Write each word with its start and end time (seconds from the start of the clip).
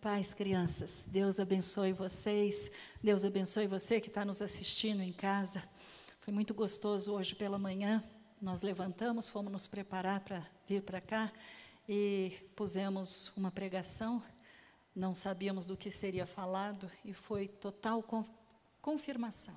paz, 0.00 0.32
crianças. 0.32 1.04
Deus 1.08 1.40
abençoe 1.40 1.92
vocês. 1.92 2.70
Deus 3.02 3.24
abençoe 3.24 3.66
você 3.66 4.00
que 4.00 4.06
está 4.08 4.24
nos 4.24 4.40
assistindo 4.40 5.02
em 5.02 5.12
casa. 5.12 5.62
Foi 6.20 6.32
muito 6.32 6.54
gostoso 6.54 7.12
hoje 7.12 7.34
pela 7.34 7.58
manhã. 7.58 8.02
Nós 8.40 8.62
levantamos, 8.62 9.28
fomos 9.28 9.50
nos 9.50 9.66
preparar 9.66 10.20
para 10.20 10.46
vir 10.68 10.82
para 10.82 11.00
cá 11.00 11.32
e 11.88 12.32
pusemos 12.54 13.32
uma 13.36 13.50
pregação. 13.50 14.22
Não 14.94 15.14
sabíamos 15.14 15.66
do 15.66 15.76
que 15.76 15.90
seria 15.90 16.26
falado 16.26 16.88
e 17.04 17.12
foi 17.12 17.48
total 17.48 18.04
confirmação 18.80 19.56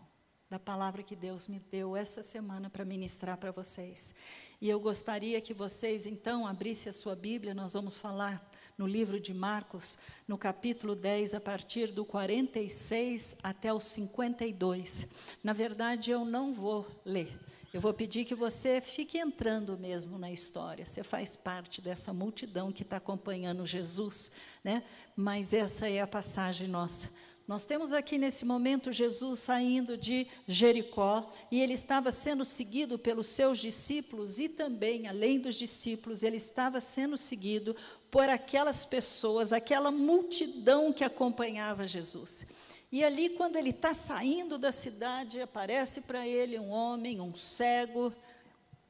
da 0.49 0.59
palavra 0.59 1.03
que 1.03 1.15
Deus 1.15 1.47
me 1.47 1.59
deu 1.59 1.95
essa 1.95 2.23
semana 2.23 2.69
para 2.69 2.83
ministrar 2.83 3.37
para 3.37 3.51
vocês. 3.51 4.15
E 4.59 4.67
eu 4.67 4.79
gostaria 4.79 5.39
que 5.39 5.53
vocês 5.53 6.05
então 6.07 6.48
abrissem 6.48 6.89
a 6.89 6.94
sua 6.94 7.16
Bíblia, 7.16 7.53
nós 7.53 7.73
vamos 7.73 7.95
falar 7.95 8.50
no 8.81 8.88
livro 8.88 9.20
de 9.20 9.31
Marcos, 9.31 9.99
no 10.27 10.40
capítulo 10.40 10.95
10, 10.95 11.35
a 11.35 11.39
partir 11.39 11.91
do 11.91 12.03
46 12.03 13.38
até 13.44 13.72
o 13.72 13.80
52. 13.80 15.05
Na 15.44 15.53
verdade, 15.53 16.09
eu 16.09 16.26
não 16.26 16.52
vou 16.52 16.88
ler. 17.05 17.31
Eu 17.72 17.80
vou 17.80 17.94
pedir 17.94 18.25
que 18.25 18.34
você 18.34 18.81
fique 18.81 19.20
entrando 19.20 19.77
mesmo 19.77 20.17
na 20.17 20.31
história. 20.31 20.84
Você 20.84 21.03
faz 21.03 21.36
parte 21.36 21.80
dessa 21.80 22.12
multidão 22.12 22.72
que 22.72 22.81
está 22.81 22.98
acompanhando 22.98 23.67
Jesus, 23.67 24.31
né? 24.63 24.81
Mas 25.16 25.53
essa 25.53 25.88
é 25.88 26.02
a 26.02 26.08
passagem 26.08 26.67
nossa. 26.67 27.08
Nós 27.52 27.66
temos 27.66 27.91
aqui 27.91 28.17
nesse 28.17 28.45
momento 28.45 28.94
Jesus 28.94 29.41
saindo 29.41 29.98
de 29.98 30.25
Jericó 30.48 31.30
e 31.52 31.59
ele 31.59 31.73
estava 31.73 32.09
sendo 32.09 32.45
seguido 32.45 32.98
pelos 32.98 33.27
seus 33.27 33.59
discípulos 33.59 34.39
e 34.39 34.48
também, 34.48 35.08
além 35.08 35.38
dos 35.38 35.55
discípulos, 35.55 36.23
ele 36.23 36.38
estava 36.38 36.80
sendo 36.80 37.17
seguido 37.17 37.75
por 38.11 38.30
aquelas 38.30 38.83
pessoas, 38.83 39.53
aquela 39.53 39.89
multidão 39.89 40.91
que 40.91 41.03
acompanhava 41.03 41.88
Jesus. 41.88 42.45
E 42.91 43.05
ali, 43.05 43.30
quando 43.30 43.55
ele 43.55 43.69
está 43.69 43.94
saindo 43.94 44.58
da 44.58 44.72
cidade, 44.72 45.39
aparece 45.39 46.02
para 46.02 46.27
ele 46.27 46.59
um 46.59 46.69
homem, 46.69 47.21
um 47.21 47.33
cego, 47.33 48.13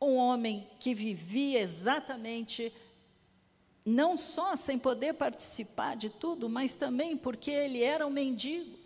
um 0.01 0.15
homem 0.15 0.67
que 0.79 0.95
vivia 0.95 1.59
exatamente 1.59 2.73
não 3.85 4.17
só 4.17 4.55
sem 4.55 4.79
poder 4.79 5.13
participar 5.13 5.95
de 5.95 6.09
tudo, 6.09 6.49
mas 6.49 6.73
também 6.73 7.15
porque 7.15 7.51
ele 7.51 7.83
era 7.83 8.05
um 8.05 8.11
mendigo. 8.11 8.79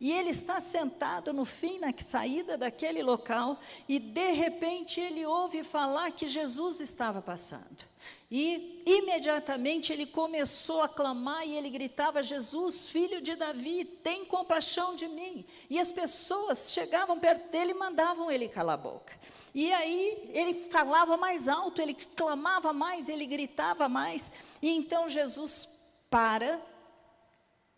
E 0.00 0.10
ele 0.10 0.30
está 0.30 0.58
sentado 0.58 1.32
no 1.32 1.44
fim, 1.44 1.78
na 1.78 1.92
saída 2.04 2.56
daquele 2.56 3.02
local, 3.02 3.60
e 3.88 3.98
de 3.98 4.32
repente 4.32 5.00
ele 5.00 5.24
ouve 5.24 5.62
falar 5.62 6.10
que 6.10 6.26
Jesus 6.26 6.80
estava 6.80 7.22
passando. 7.22 7.91
E 8.30 8.82
imediatamente 8.86 9.92
ele 9.92 10.06
começou 10.06 10.80
a 10.80 10.88
clamar 10.88 11.46
e 11.46 11.54
ele 11.54 11.68
gritava: 11.68 12.22
Jesus, 12.22 12.86
filho 12.86 13.20
de 13.20 13.34
Davi, 13.34 13.84
tem 13.84 14.24
compaixão 14.24 14.94
de 14.94 15.06
mim. 15.06 15.44
E 15.68 15.78
as 15.78 15.92
pessoas 15.92 16.72
chegavam 16.72 17.18
perto 17.18 17.50
dele 17.50 17.72
e 17.72 17.74
mandavam 17.74 18.30
ele 18.30 18.48
calar 18.48 18.74
a 18.74 18.78
boca. 18.78 19.12
E 19.54 19.70
aí 19.72 20.30
ele 20.32 20.54
falava 20.54 21.16
mais 21.16 21.46
alto, 21.46 21.82
ele 21.82 21.94
clamava 21.94 22.72
mais, 22.72 23.08
ele 23.08 23.26
gritava 23.26 23.88
mais. 23.88 24.32
E 24.62 24.70
então 24.70 25.08
Jesus 25.08 25.80
para 26.08 26.60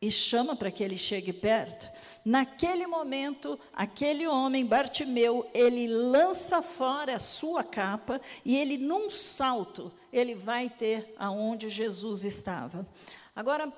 e 0.04 0.10
chama 0.10 0.54
para 0.54 0.70
que 0.70 0.84
ele 0.84 0.98
chegue 0.98 1.32
perto. 1.32 1.88
Naquele 2.22 2.86
momento, 2.86 3.58
aquele 3.72 4.26
homem, 4.26 4.66
Bartimeu, 4.66 5.48
ele 5.54 5.88
lança 5.88 6.60
fora 6.60 7.16
a 7.16 7.18
sua 7.18 7.64
capa 7.64 8.20
e 8.44 8.54
ele, 8.54 8.76
num 8.76 9.08
salto, 9.08 9.90
ele 10.12 10.34
vai 10.34 10.68
ter 10.68 11.14
aonde 11.18 11.70
Jesus 11.70 12.22
estava. 12.26 12.86
Agora, 13.34 13.72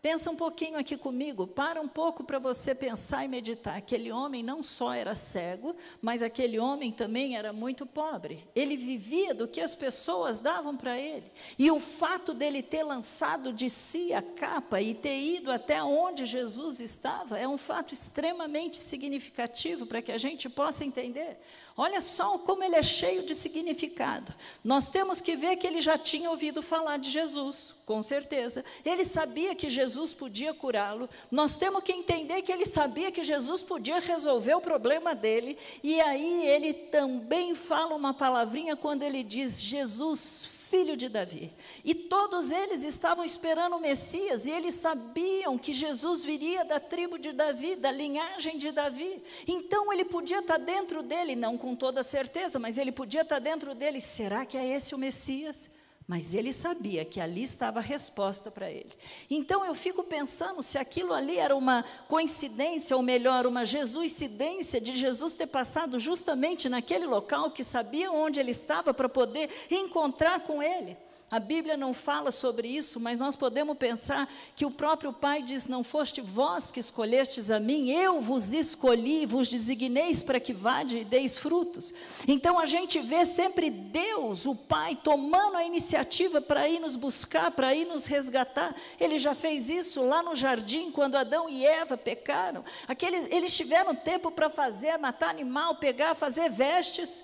Pensa 0.00 0.30
um 0.30 0.36
pouquinho 0.36 0.78
aqui 0.78 0.96
comigo, 0.96 1.44
para 1.44 1.80
um 1.80 1.88
pouco 1.88 2.22
para 2.22 2.38
você 2.38 2.72
pensar 2.72 3.24
e 3.24 3.28
meditar. 3.28 3.76
Aquele 3.76 4.12
homem 4.12 4.44
não 4.44 4.62
só 4.62 4.92
era 4.92 5.16
cego, 5.16 5.74
mas 6.00 6.22
aquele 6.22 6.56
homem 6.56 6.92
também 6.92 7.36
era 7.36 7.52
muito 7.52 7.84
pobre. 7.84 8.46
Ele 8.54 8.76
vivia 8.76 9.34
do 9.34 9.48
que 9.48 9.60
as 9.60 9.74
pessoas 9.74 10.38
davam 10.38 10.76
para 10.76 10.96
ele. 10.96 11.32
E 11.58 11.68
o 11.68 11.80
fato 11.80 12.32
dele 12.32 12.62
ter 12.62 12.84
lançado 12.84 13.52
de 13.52 13.68
si 13.68 14.12
a 14.12 14.22
capa 14.22 14.80
e 14.80 14.94
ter 14.94 15.18
ido 15.18 15.50
até 15.50 15.82
onde 15.82 16.24
Jesus 16.24 16.78
estava 16.80 17.36
é 17.36 17.48
um 17.48 17.58
fato 17.58 17.92
extremamente 17.92 18.80
significativo 18.80 19.84
para 19.84 20.00
que 20.00 20.12
a 20.12 20.18
gente 20.18 20.48
possa 20.48 20.84
entender. 20.84 21.40
Olha 21.80 22.00
só 22.00 22.36
como 22.38 22.64
ele 22.64 22.74
é 22.74 22.82
cheio 22.82 23.22
de 23.22 23.36
significado. 23.36 24.34
Nós 24.64 24.88
temos 24.88 25.20
que 25.20 25.36
ver 25.36 25.54
que 25.54 25.64
ele 25.64 25.80
já 25.80 25.96
tinha 25.96 26.28
ouvido 26.28 26.60
falar 26.60 26.98
de 26.98 27.08
Jesus, 27.08 27.72
com 27.86 28.02
certeza. 28.02 28.64
Ele 28.84 29.04
sabia 29.04 29.54
que 29.54 29.70
Jesus 29.70 30.12
podia 30.12 30.52
curá-lo. 30.52 31.08
Nós 31.30 31.56
temos 31.56 31.80
que 31.84 31.92
entender 31.92 32.42
que 32.42 32.50
ele 32.50 32.66
sabia 32.66 33.12
que 33.12 33.22
Jesus 33.22 33.62
podia 33.62 34.00
resolver 34.00 34.56
o 34.56 34.60
problema 34.60 35.14
dele. 35.14 35.56
E 35.80 36.00
aí 36.00 36.48
ele 36.48 36.74
também 36.74 37.54
fala 37.54 37.94
uma 37.94 38.12
palavrinha 38.12 38.74
quando 38.74 39.04
ele 39.04 39.22
diz: 39.22 39.62
Jesus, 39.62 40.57
filho 40.68 40.96
de 40.96 41.08
Davi. 41.08 41.52
E 41.84 41.94
todos 41.94 42.52
eles 42.52 42.84
estavam 42.84 43.24
esperando 43.24 43.76
o 43.76 43.80
Messias, 43.80 44.46
e 44.46 44.50
eles 44.50 44.74
sabiam 44.74 45.56
que 45.56 45.72
Jesus 45.72 46.24
viria 46.24 46.64
da 46.64 46.78
tribo 46.78 47.18
de 47.18 47.32
Davi, 47.32 47.76
da 47.76 47.90
linhagem 47.90 48.58
de 48.58 48.70
Davi. 48.70 49.22
Então 49.46 49.92
ele 49.92 50.04
podia 50.04 50.40
estar 50.40 50.58
dentro 50.58 51.02
dele, 51.02 51.34
não 51.34 51.56
com 51.56 51.74
toda 51.74 52.02
certeza, 52.02 52.58
mas 52.58 52.78
ele 52.78 52.92
podia 52.92 53.22
estar 53.22 53.38
dentro 53.38 53.74
dele. 53.74 54.00
Será 54.00 54.44
que 54.44 54.56
é 54.56 54.66
esse 54.66 54.94
o 54.94 54.98
Messias? 54.98 55.70
Mas 56.08 56.32
ele 56.32 56.54
sabia 56.54 57.04
que 57.04 57.20
ali 57.20 57.42
estava 57.42 57.80
a 57.80 57.82
resposta 57.82 58.50
para 58.50 58.70
ele. 58.70 58.90
Então 59.28 59.62
eu 59.62 59.74
fico 59.74 60.02
pensando 60.02 60.62
se 60.62 60.78
aquilo 60.78 61.12
ali 61.12 61.36
era 61.36 61.54
uma 61.54 61.84
coincidência, 62.08 62.96
ou 62.96 63.02
melhor, 63.02 63.46
uma 63.46 63.66
Jesuscidência 63.66 64.80
de 64.80 64.96
Jesus 64.96 65.34
ter 65.34 65.48
passado 65.48 66.00
justamente 66.00 66.66
naquele 66.66 67.04
local 67.04 67.50
que 67.50 67.62
sabia 67.62 68.10
onde 68.10 68.40
ele 68.40 68.52
estava 68.52 68.94
para 68.94 69.06
poder 69.06 69.50
encontrar 69.70 70.40
com 70.40 70.62
ele. 70.62 70.96
A 71.30 71.38
Bíblia 71.38 71.76
não 71.76 71.92
fala 71.92 72.30
sobre 72.30 72.68
isso, 72.68 72.98
mas 72.98 73.18
nós 73.18 73.36
podemos 73.36 73.76
pensar 73.76 74.26
que 74.56 74.64
o 74.64 74.70
próprio 74.70 75.12
Pai 75.12 75.42
diz: 75.42 75.66
Não 75.66 75.84
foste 75.84 76.22
vós 76.22 76.70
que 76.70 76.80
escolhestes 76.80 77.50
a 77.50 77.60
mim, 77.60 77.90
eu 77.90 78.22
vos 78.22 78.54
escolhi, 78.54 79.26
vos 79.26 79.46
designeis 79.50 80.22
para 80.22 80.40
que 80.40 80.54
vade 80.54 81.00
e 81.00 81.04
deis 81.04 81.36
frutos. 81.36 81.92
Então 82.26 82.58
a 82.58 82.64
gente 82.64 82.98
vê 83.00 83.26
sempre 83.26 83.68
Deus, 83.68 84.46
o 84.46 84.54
Pai, 84.54 84.96
tomando 84.96 85.58
a 85.58 85.64
iniciativa 85.64 86.40
para 86.40 86.66
ir 86.66 86.80
nos 86.80 86.96
buscar, 86.96 87.50
para 87.50 87.74
ir 87.74 87.84
nos 87.84 88.06
resgatar. 88.06 88.74
Ele 88.98 89.18
já 89.18 89.34
fez 89.34 89.68
isso 89.68 90.02
lá 90.02 90.22
no 90.22 90.34
jardim, 90.34 90.90
quando 90.90 91.16
Adão 91.16 91.46
e 91.46 91.66
Eva 91.66 91.98
pecaram. 91.98 92.64
Aqueles, 92.86 93.26
eles 93.30 93.54
tiveram 93.54 93.94
tempo 93.94 94.30
para 94.30 94.48
fazer, 94.48 94.96
matar 94.96 95.28
animal, 95.28 95.74
pegar, 95.74 96.14
fazer 96.14 96.48
vestes. 96.48 97.20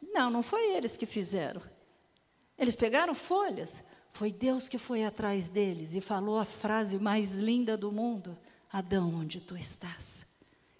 Não, 0.00 0.30
não 0.30 0.42
foi 0.42 0.74
eles 0.74 0.96
que 0.96 1.04
fizeram. 1.04 1.71
Eles 2.58 2.74
pegaram 2.74 3.14
folhas. 3.14 3.82
Foi 4.10 4.30
Deus 4.30 4.68
que 4.68 4.78
foi 4.78 5.04
atrás 5.04 5.48
deles 5.48 5.94
e 5.94 6.00
falou 6.00 6.38
a 6.38 6.44
frase 6.44 6.98
mais 6.98 7.38
linda 7.38 7.76
do 7.76 7.90
mundo: 7.90 8.38
Adão, 8.70 9.14
onde 9.14 9.40
tu 9.40 9.56
estás? 9.56 10.26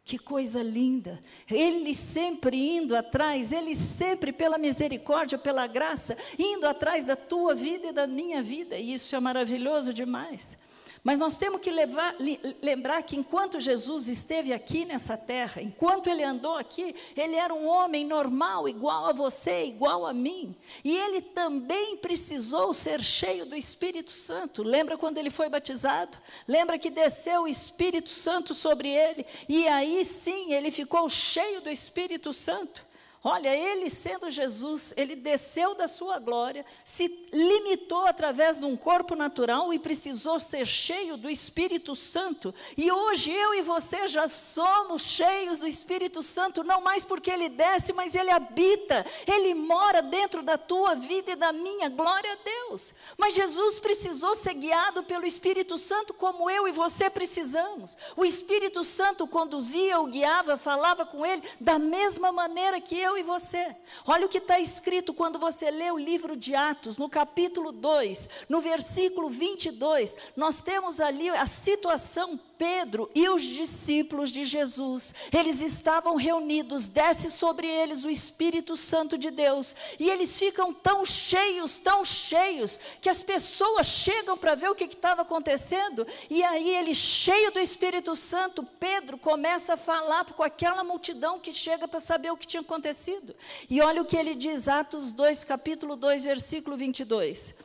Que 0.04 0.18
coisa 0.18 0.62
linda! 0.62 1.20
Ele 1.50 1.94
sempre 1.94 2.56
indo 2.56 2.94
atrás, 2.94 3.52
ele 3.52 3.74
sempre, 3.74 4.32
pela 4.32 4.58
misericórdia, 4.58 5.38
pela 5.38 5.66
graça, 5.66 6.16
indo 6.38 6.66
atrás 6.66 7.04
da 7.04 7.16
tua 7.16 7.54
vida 7.54 7.88
e 7.88 7.92
da 7.92 8.06
minha 8.06 8.42
vida, 8.42 8.76
e 8.76 8.92
isso 8.92 9.14
é 9.14 9.20
maravilhoso 9.20 9.92
demais. 9.92 10.58
Mas 11.04 11.18
nós 11.18 11.36
temos 11.36 11.60
que 11.60 11.70
levar, 11.70 12.14
lembrar 12.62 13.02
que 13.02 13.16
enquanto 13.16 13.58
Jesus 13.58 14.08
esteve 14.08 14.52
aqui 14.52 14.84
nessa 14.84 15.16
terra, 15.16 15.60
enquanto 15.60 16.08
ele 16.08 16.22
andou 16.22 16.56
aqui, 16.56 16.94
ele 17.16 17.34
era 17.34 17.52
um 17.52 17.66
homem 17.66 18.06
normal, 18.06 18.68
igual 18.68 19.06
a 19.06 19.12
você, 19.12 19.64
igual 19.64 20.06
a 20.06 20.12
mim. 20.12 20.54
E 20.84 20.96
ele 20.96 21.20
também 21.20 21.96
precisou 21.96 22.72
ser 22.72 23.02
cheio 23.02 23.44
do 23.44 23.56
Espírito 23.56 24.12
Santo. 24.12 24.62
Lembra 24.62 24.96
quando 24.96 25.18
ele 25.18 25.30
foi 25.30 25.48
batizado? 25.48 26.16
Lembra 26.46 26.78
que 26.78 26.88
desceu 26.88 27.42
o 27.42 27.48
Espírito 27.48 28.10
Santo 28.10 28.54
sobre 28.54 28.88
ele? 28.88 29.26
E 29.48 29.66
aí 29.66 30.04
sim 30.04 30.52
ele 30.52 30.70
ficou 30.70 31.08
cheio 31.08 31.60
do 31.60 31.68
Espírito 31.68 32.32
Santo. 32.32 32.91
Olha, 33.24 33.54
ele 33.54 33.88
sendo 33.88 34.28
Jesus, 34.28 34.92
ele 34.96 35.14
desceu 35.14 35.76
da 35.76 35.86
sua 35.86 36.18
glória, 36.18 36.66
se 36.84 37.06
limitou 37.32 38.04
através 38.04 38.58
de 38.58 38.64
um 38.64 38.76
corpo 38.76 39.14
natural 39.14 39.72
e 39.72 39.78
precisou 39.78 40.40
ser 40.40 40.66
cheio 40.66 41.16
do 41.16 41.30
Espírito 41.30 41.94
Santo. 41.94 42.52
E 42.76 42.90
hoje 42.90 43.30
eu 43.30 43.54
e 43.54 43.62
você 43.62 44.08
já 44.08 44.28
somos 44.28 45.02
cheios 45.02 45.60
do 45.60 45.68
Espírito 45.68 46.20
Santo, 46.20 46.64
não 46.64 46.80
mais 46.80 47.04
porque 47.04 47.30
ele 47.30 47.48
desce, 47.48 47.92
mas 47.92 48.16
ele 48.16 48.30
habita, 48.30 49.06
ele 49.24 49.54
mora 49.54 50.02
dentro 50.02 50.42
da 50.42 50.58
tua 50.58 50.96
vida 50.96 51.30
e 51.30 51.36
da 51.36 51.52
minha. 51.52 51.88
Glória 51.88 52.32
a 52.32 52.38
Deus. 52.44 52.92
Mas 53.16 53.34
Jesus 53.34 53.78
precisou 53.78 54.34
ser 54.34 54.54
guiado 54.54 55.04
pelo 55.04 55.24
Espírito 55.24 55.78
Santo 55.78 56.12
como 56.12 56.50
eu 56.50 56.66
e 56.66 56.72
você 56.72 57.08
precisamos. 57.08 57.96
O 58.16 58.24
Espírito 58.24 58.82
Santo 58.82 59.28
conduzia, 59.28 60.00
o 60.00 60.08
guiava, 60.08 60.56
falava 60.56 61.06
com 61.06 61.24
ele 61.24 61.42
da 61.60 61.78
mesma 61.78 62.32
maneira 62.32 62.80
que 62.80 62.98
eu 62.98 63.11
eu 63.12 63.18
e 63.18 63.22
você. 63.22 63.76
Olha 64.06 64.26
o 64.26 64.28
que 64.28 64.38
está 64.38 64.58
escrito 64.58 65.12
quando 65.12 65.38
você 65.38 65.70
lê 65.70 65.90
o 65.90 65.98
livro 65.98 66.36
de 66.36 66.54
Atos, 66.54 66.96
no 66.96 67.08
capítulo 67.08 67.70
2, 67.70 68.28
no 68.48 68.60
versículo 68.60 69.28
22. 69.28 70.16
Nós 70.34 70.60
temos 70.60 71.00
ali 71.00 71.28
a 71.28 71.46
situação 71.46 72.40
Pedro 72.62 73.10
e 73.12 73.28
os 73.28 73.42
discípulos 73.42 74.30
de 74.30 74.44
Jesus, 74.44 75.12
eles 75.36 75.60
estavam 75.60 76.14
reunidos, 76.14 76.86
desce 76.86 77.28
sobre 77.28 77.66
eles 77.66 78.04
o 78.04 78.10
Espírito 78.10 78.76
Santo 78.76 79.18
de 79.18 79.32
Deus, 79.32 79.74
e 79.98 80.08
eles 80.08 80.38
ficam 80.38 80.72
tão 80.72 81.04
cheios, 81.04 81.76
tão 81.78 82.04
cheios, 82.04 82.78
que 83.00 83.10
as 83.10 83.20
pessoas 83.20 83.88
chegam 83.88 84.38
para 84.38 84.54
ver 84.54 84.68
o 84.68 84.76
que 84.76 84.84
estava 84.84 85.22
acontecendo, 85.22 86.06
e 86.30 86.44
aí 86.44 86.70
ele, 86.76 86.94
cheio 86.94 87.50
do 87.50 87.58
Espírito 87.58 88.14
Santo, 88.14 88.62
Pedro 88.78 89.18
começa 89.18 89.74
a 89.74 89.76
falar 89.76 90.24
com 90.26 90.44
aquela 90.44 90.84
multidão 90.84 91.40
que 91.40 91.50
chega 91.50 91.88
para 91.88 91.98
saber 91.98 92.30
o 92.30 92.36
que 92.36 92.46
tinha 92.46 92.60
acontecido. 92.60 93.34
E 93.68 93.80
olha 93.80 94.02
o 94.02 94.04
que 94.04 94.16
ele 94.16 94.36
diz, 94.36 94.68
Atos 94.68 95.12
2, 95.12 95.44
capítulo 95.44 95.96
2, 95.96 96.22
versículo 96.22 96.76
22. 96.76 97.56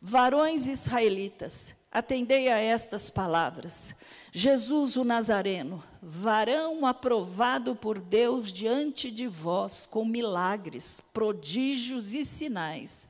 Varões 0.00 0.66
israelitas, 0.66 1.74
atendei 1.92 2.50
a 2.50 2.58
estas 2.58 3.10
palavras. 3.10 3.94
Jesus 4.38 4.98
o 4.98 5.02
Nazareno, 5.02 5.82
varão 6.02 6.84
aprovado 6.84 7.74
por 7.74 7.98
Deus 7.98 8.52
diante 8.52 9.10
de 9.10 9.26
vós 9.26 9.86
com 9.86 10.04
milagres, 10.04 11.00
prodígios 11.00 12.12
e 12.12 12.22
sinais, 12.22 13.08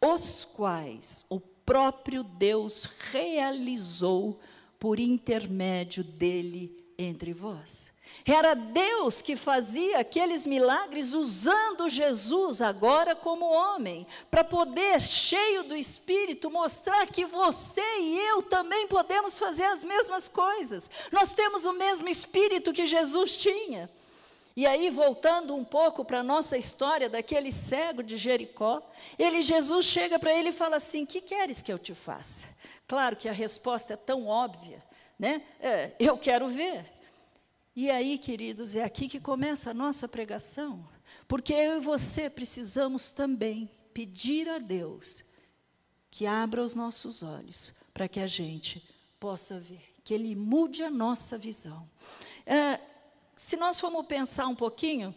os 0.00 0.44
quais 0.44 1.26
o 1.28 1.40
próprio 1.40 2.22
Deus 2.22 2.84
realizou 3.10 4.38
por 4.78 5.00
intermédio 5.00 6.04
dele 6.04 6.86
entre 6.96 7.32
vós. 7.32 7.89
Era 8.24 8.54
Deus 8.54 9.22
que 9.22 9.34
fazia 9.34 9.98
aqueles 9.98 10.46
milagres 10.46 11.14
usando 11.14 11.88
Jesus 11.88 12.60
agora 12.60 13.16
como 13.16 13.44
homem, 13.44 14.06
para 14.30 14.44
poder, 14.44 15.00
cheio 15.00 15.62
do 15.62 15.74
Espírito, 15.74 16.50
mostrar 16.50 17.06
que 17.06 17.24
você 17.24 17.82
e 17.98 18.18
eu 18.28 18.42
também 18.42 18.86
podemos 18.86 19.38
fazer 19.38 19.64
as 19.64 19.84
mesmas 19.84 20.28
coisas. 20.28 20.90
Nós 21.10 21.32
temos 21.32 21.64
o 21.64 21.72
mesmo 21.72 22.08
Espírito 22.08 22.72
que 22.72 22.86
Jesus 22.86 23.36
tinha. 23.36 23.90
E 24.56 24.66
aí, 24.66 24.90
voltando 24.90 25.54
um 25.54 25.64
pouco 25.64 26.04
para 26.04 26.20
a 26.20 26.22
nossa 26.22 26.58
história 26.58 27.08
daquele 27.08 27.50
cego 27.50 28.02
de 28.02 28.16
Jericó, 28.16 28.82
ele, 29.18 29.42
Jesus 29.42 29.86
chega 29.86 30.18
para 30.18 30.34
ele 30.34 30.50
e 30.50 30.52
fala 30.52 30.76
assim: 30.76 31.06
Que 31.06 31.20
queres 31.20 31.62
que 31.62 31.72
eu 31.72 31.78
te 31.78 31.94
faça? 31.94 32.48
Claro 32.86 33.16
que 33.16 33.28
a 33.28 33.32
resposta 33.32 33.94
é 33.94 33.96
tão 33.96 34.26
óbvia, 34.26 34.82
né? 35.18 35.42
É, 35.60 35.92
eu 35.98 36.18
quero 36.18 36.48
ver. 36.48 36.84
E 37.74 37.90
aí, 37.90 38.18
queridos, 38.18 38.74
é 38.74 38.82
aqui 38.82 39.08
que 39.08 39.20
começa 39.20 39.70
a 39.70 39.74
nossa 39.74 40.08
pregação, 40.08 40.84
porque 41.28 41.52
eu 41.52 41.76
e 41.76 41.80
você 41.80 42.28
precisamos 42.28 43.12
também 43.12 43.70
pedir 43.94 44.48
a 44.48 44.58
Deus 44.58 45.24
que 46.10 46.26
abra 46.26 46.62
os 46.62 46.74
nossos 46.74 47.22
olhos 47.22 47.74
para 47.94 48.08
que 48.08 48.18
a 48.18 48.26
gente 48.26 48.82
possa 49.20 49.60
ver, 49.60 49.82
que 50.02 50.12
Ele 50.12 50.34
mude 50.34 50.82
a 50.82 50.90
nossa 50.90 51.38
visão. 51.38 51.88
É, 52.44 52.80
se 53.36 53.56
nós 53.56 53.80
formos 53.80 54.06
pensar 54.06 54.48
um 54.48 54.56
pouquinho, 54.56 55.14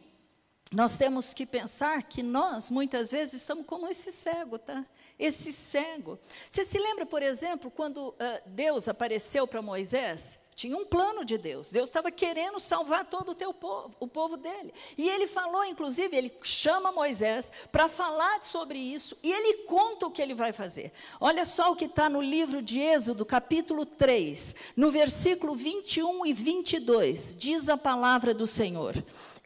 nós 0.71 0.95
temos 0.95 1.33
que 1.33 1.45
pensar 1.45 2.03
que 2.03 2.21
nós, 2.21 2.69
muitas 2.69 3.11
vezes, 3.11 3.35
estamos 3.35 3.65
como 3.65 3.87
esse 3.87 4.11
cego, 4.11 4.59
tá? 4.59 4.85
Esse 5.17 5.51
cego. 5.51 6.19
Você 6.49 6.63
se 6.63 6.79
lembra, 6.79 7.05
por 7.05 7.21
exemplo, 7.21 7.71
quando 7.71 8.09
uh, 8.09 8.15
Deus 8.47 8.87
apareceu 8.87 9.47
para 9.47 9.61
Moisés? 9.61 10.39
Tinha 10.55 10.77
um 10.77 10.85
plano 10.85 11.25
de 11.25 11.37
Deus. 11.37 11.69
Deus 11.69 11.89
estava 11.89 12.11
querendo 12.11 12.59
salvar 12.59 13.05
todo 13.05 13.31
o 13.31 13.35
teu 13.35 13.53
povo, 13.53 13.95
o 13.99 14.07
povo 14.07 14.37
dele. 14.37 14.73
E 14.97 15.09
ele 15.09 15.27
falou, 15.27 15.63
inclusive, 15.65 16.15
ele 16.15 16.31
chama 16.41 16.91
Moisés 16.91 17.51
para 17.71 17.87
falar 17.87 18.43
sobre 18.43 18.77
isso 18.77 19.17
e 19.23 19.31
ele 19.31 19.63
conta 19.63 20.07
o 20.07 20.11
que 20.11 20.21
ele 20.21 20.33
vai 20.33 20.53
fazer. 20.53 20.91
Olha 21.19 21.45
só 21.45 21.71
o 21.71 21.75
que 21.75 21.85
está 21.85 22.09
no 22.09 22.21
livro 22.21 22.61
de 22.61 22.79
Êxodo, 22.79 23.25
capítulo 23.25 23.85
3, 23.85 24.55
no 24.75 24.91
versículo 24.91 25.55
21 25.55 26.25
e 26.25 26.33
22. 26.33 27.35
Diz 27.37 27.69
a 27.69 27.77
palavra 27.77 28.33
do 28.33 28.47
Senhor. 28.47 28.95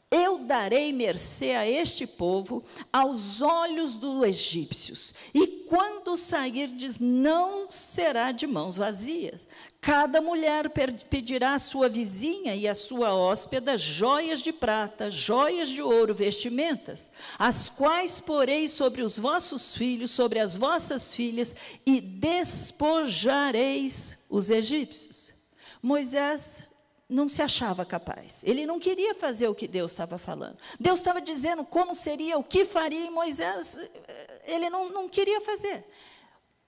Eu 0.10 0.40
darei 0.40 0.94
mercê 0.94 1.52
a 1.52 1.70
este 1.70 2.08
povo 2.08 2.64
aos 2.94 3.42
olhos 3.42 3.98
dos 3.98 4.24
egípcios, 4.24 5.14
e 5.34 5.66
quando 5.68 6.16
sairdes, 6.16 6.98
não 6.98 7.70
será 7.70 8.32
de 8.32 8.48
mãos 8.48 8.78
vazias. 8.78 9.46
Cada 9.82 10.22
mulher 10.22 10.72
pedirá 11.10 11.56
à 11.56 11.60
sua 11.60 11.90
vizinha 11.90 12.56
e 12.56 12.70
à 12.70 12.74
sua 12.74 13.14
hóspeda 13.14 13.78
joias 13.78 14.40
de 14.40 14.54
prata, 14.54 15.10
joias 15.10 15.68
de 15.68 15.82
ouro, 15.82 16.14
vestimentas, 16.14 17.12
as 17.38 17.68
quais 17.68 18.22
porei 18.22 18.70
sobre 18.70 19.02
os 19.02 19.20
vossos 19.20 19.76
filhos, 19.76 20.12
sobre 20.12 20.40
as 20.40 20.56
vossas 20.56 21.14
filhas, 21.14 21.54
e 21.86 22.00
despojareis 22.00 24.18
os 24.30 24.50
egípcios. 24.50 25.34
Moisés 25.82 26.64
não 27.10 27.28
se 27.30 27.42
achava 27.42 27.86
capaz. 27.86 28.44
Ele 28.44 28.66
não 28.66 28.80
queria 28.80 29.16
fazer 29.16 29.48
o 29.48 29.56
que 29.56 29.68
Deus 29.68 29.92
estava 29.92 30.18
falando. 30.18 30.58
Deus 30.80 31.00
estava 31.00 31.22
dizendo 31.22 31.64
como 31.64 31.96
seria, 31.96 32.38
o 32.38 32.44
que 32.44 32.66
faria, 32.66 33.06
e 33.06 33.10
Moisés, 33.10 33.78
eh, 33.78 34.42
ele 34.46 34.70
não, 34.70 34.90
não 34.90 35.08
queria 35.08 35.40
fazer. 35.40 35.86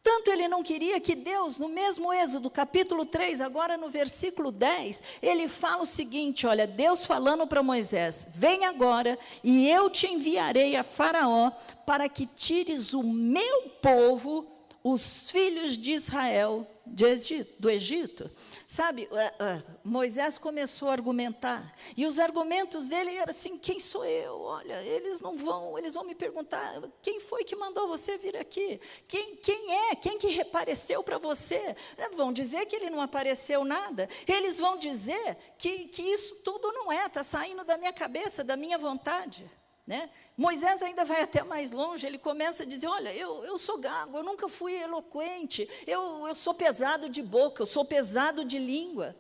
Tanto 0.02 0.32
ele 0.32 0.48
não 0.48 0.64
queria 0.64 1.00
que 1.00 1.14
Deus, 1.14 1.58
no 1.58 1.68
mesmo 1.68 2.12
Êxodo, 2.14 2.50
capítulo 2.50 3.06
3, 3.06 3.42
agora 3.42 3.76
no 3.76 3.90
versículo 3.90 4.50
10, 4.50 5.04
ele 5.22 5.50
fala 5.50 5.84
o 5.84 5.86
seguinte: 5.86 6.48
olha, 6.48 6.66
Deus 6.66 7.06
falando 7.06 7.46
para 7.46 7.62
Moisés: 7.62 8.26
Vem 8.34 8.64
agora 8.64 9.20
e 9.44 9.70
eu 9.70 9.90
te 9.90 10.08
enviarei 10.08 10.78
a 10.78 10.84
Faraó 10.84 11.52
para 11.86 12.08
que 12.08 12.26
tires 12.26 12.94
o 12.94 13.04
meu 13.04 13.64
povo, 13.82 14.48
os 14.82 15.30
filhos 15.32 15.78
de 15.78 15.92
Israel, 15.92 16.66
de 16.86 17.06
Egito, 17.06 17.62
do 17.62 17.70
Egito. 17.70 18.32
Sabe, 18.72 19.10
uh, 19.12 19.16
uh, 19.16 19.80
Moisés 19.84 20.38
começou 20.38 20.90
a 20.90 20.92
argumentar, 20.92 21.74
e 21.98 22.06
os 22.06 22.20
argumentos 22.20 22.88
dele 22.88 23.16
eram 23.16 23.32
assim: 23.32 23.58
quem 23.58 23.80
sou 23.80 24.06
eu? 24.06 24.42
Olha, 24.42 24.84
eles 24.84 25.22
não 25.22 25.36
vão, 25.36 25.76
eles 25.76 25.96
vão 25.96 26.04
me 26.04 26.14
perguntar: 26.14 26.80
quem 27.02 27.20
foi 27.20 27.44
que 27.44 27.56
mandou 27.56 27.88
você 27.88 28.16
vir 28.20 28.38
aqui? 28.38 28.80
Quem, 29.08 29.38
quem 29.38 29.74
é? 29.90 29.96
Quem 29.96 30.20
que 30.20 30.28
reapareceu 30.28 31.02
para 31.02 31.18
você? 31.18 31.76
Vão 32.16 32.32
dizer 32.32 32.68
que 32.68 32.76
ele 32.76 32.92
não 32.92 33.02
apareceu 33.02 33.66
nada, 33.66 34.08
eles 34.28 34.60
vão 34.60 34.78
dizer 34.78 35.36
que, 35.58 35.88
que 35.88 36.04
isso 36.04 36.36
tudo 36.44 36.72
não 36.72 36.92
é, 36.92 37.08
está 37.08 37.24
saindo 37.24 37.64
da 37.64 37.76
minha 37.76 37.92
cabeça, 37.92 38.44
da 38.44 38.56
minha 38.56 38.78
vontade. 38.78 39.50
Né? 39.90 40.08
Moisés 40.38 40.84
ainda 40.84 41.04
vai 41.04 41.24
até 41.24 41.44
mais 41.44 41.72
longe, 41.72 42.06
ele 42.06 42.20
começa 42.20 42.62
a 42.62 42.66
dizer: 42.66 42.86
Olha, 42.86 43.12
eu, 43.12 43.44
eu 43.44 43.58
sou 43.58 43.80
gago, 43.80 44.20
eu 44.20 44.24
nunca 44.24 44.48
fui 44.48 44.76
eloquente, 44.76 45.68
eu, 45.88 46.28
eu 46.28 46.36
sou 46.36 46.54
pesado 46.54 47.10
de 47.10 47.24
boca, 47.24 47.64
eu 47.64 47.66
sou 47.66 47.84
pesado 47.84 48.46
de 48.46 48.60
língua. 48.60 49.16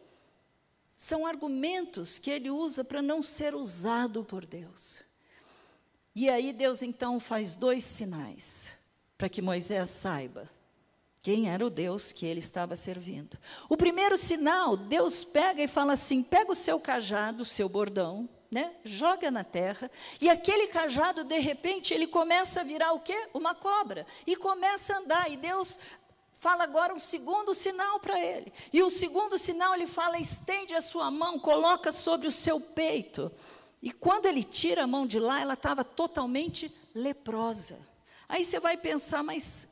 São 0.95 1.25
argumentos 1.25 2.19
que 2.19 2.29
ele 2.29 2.51
usa 2.51 2.83
para 2.83 3.01
não 3.01 3.19
ser 3.19 3.55
usado 3.55 4.23
por 4.23 4.45
Deus. 4.45 5.01
E 6.13 6.29
aí 6.29 6.53
Deus 6.53 6.83
então 6.83 7.19
faz 7.19 7.55
dois 7.55 7.83
sinais 7.83 8.75
para 9.17 9.27
que 9.27 9.41
Moisés 9.41 9.89
saiba 9.89 10.47
quem 11.23 11.49
era 11.49 11.65
o 11.65 11.71
Deus 11.71 12.11
que 12.11 12.27
ele 12.27 12.41
estava 12.41 12.75
servindo. 12.75 13.39
O 13.67 13.75
primeiro 13.75 14.19
sinal, 14.19 14.77
Deus 14.77 15.23
pega 15.23 15.63
e 15.63 15.67
fala 15.67 15.93
assim: 15.93 16.21
pega 16.21 16.51
o 16.51 16.55
seu 16.55 16.79
cajado, 16.79 17.41
o 17.41 17.45
seu 17.45 17.67
bordão, 17.67 18.29
né? 18.51 18.73
Joga 18.83 19.29
na 19.29 19.43
terra 19.43 19.89
e 20.19 20.29
aquele 20.29 20.67
cajado 20.67 21.23
de 21.23 21.37
repente 21.39 21.93
ele 21.93 22.07
começa 22.07 22.61
a 22.61 22.63
virar 22.63 22.93
o 22.93 22.99
quê? 22.99 23.29
Uma 23.33 23.53
cobra 23.53 24.05
e 24.25 24.35
começa 24.35 24.93
a 24.93 24.99
andar 24.99 25.31
e 25.31 25.37
Deus 25.37 25.79
fala 26.33 26.63
agora 26.63 26.93
um 26.93 26.99
segundo 26.99 27.53
sinal 27.53 27.99
para 27.99 28.19
ele. 28.19 28.51
E 28.71 28.81
o 28.81 28.89
segundo 28.89 29.37
sinal 29.37 29.75
ele 29.75 29.85
fala: 29.85 30.17
estende 30.17 30.73
a 30.73 30.81
sua 30.81 31.11
mão, 31.11 31.37
coloca 31.37 31.91
sobre 31.91 32.27
o 32.27 32.31
seu 32.31 32.59
peito. 32.59 33.31
E 33.81 33.91
quando 33.91 34.25
ele 34.25 34.43
tira 34.43 34.83
a 34.83 34.87
mão 34.87 35.05
de 35.05 35.19
lá, 35.19 35.39
ela 35.41 35.53
estava 35.53 35.83
totalmente 35.83 36.73
leprosa. 36.93 37.77
Aí 38.27 38.43
você 38.43 38.59
vai 38.59 38.77
pensar, 38.77 39.23
mas 39.23 39.68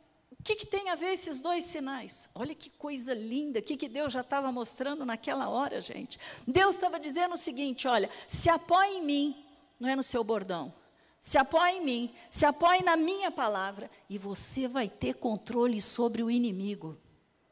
que, 0.48 0.56
que 0.56 0.66
tem 0.66 0.89
a 0.89 0.96
ver 0.96 1.12
esses 1.12 1.42
dois 1.42 1.66
sinais? 1.66 2.30
Olha 2.34 2.56
que 2.56 2.70
coisa 2.70 3.13
linda, 3.13 3.60
o 3.60 3.62
que, 3.62 3.75
que 3.75 3.89
Deus 3.89 4.13
já 4.13 4.22
estava 4.22 4.50
mostrando 4.50 5.04
naquela 5.04 5.50
hora, 5.50 5.82
gente. 5.82 6.18
Deus 6.48 6.75
estava 6.75 6.98
dizendo 6.98 7.34
o 7.36 7.38
seguinte: 7.38 7.86
olha, 7.86 8.10
se 8.25 8.50
apoie 8.50 9.00
em 9.00 9.04
mim, 9.04 9.46
não 9.77 9.89
é 9.89 9.96
no 9.96 10.04
seu 10.04 10.24
bordão. 10.24 10.74
Se 11.20 11.38
apoie 11.38 11.80
em 11.80 11.84
mim, 11.84 12.16
se 12.30 12.46
apoie 12.46 12.82
na 12.82 12.96
minha 12.96 13.30
palavra, 13.30 13.92
e 14.10 14.18
você 14.18 14.70
vai 14.70 14.88
ter 14.88 15.16
controle 15.16 15.82
sobre 15.82 16.24
o 16.24 16.32
inimigo. 16.32 16.98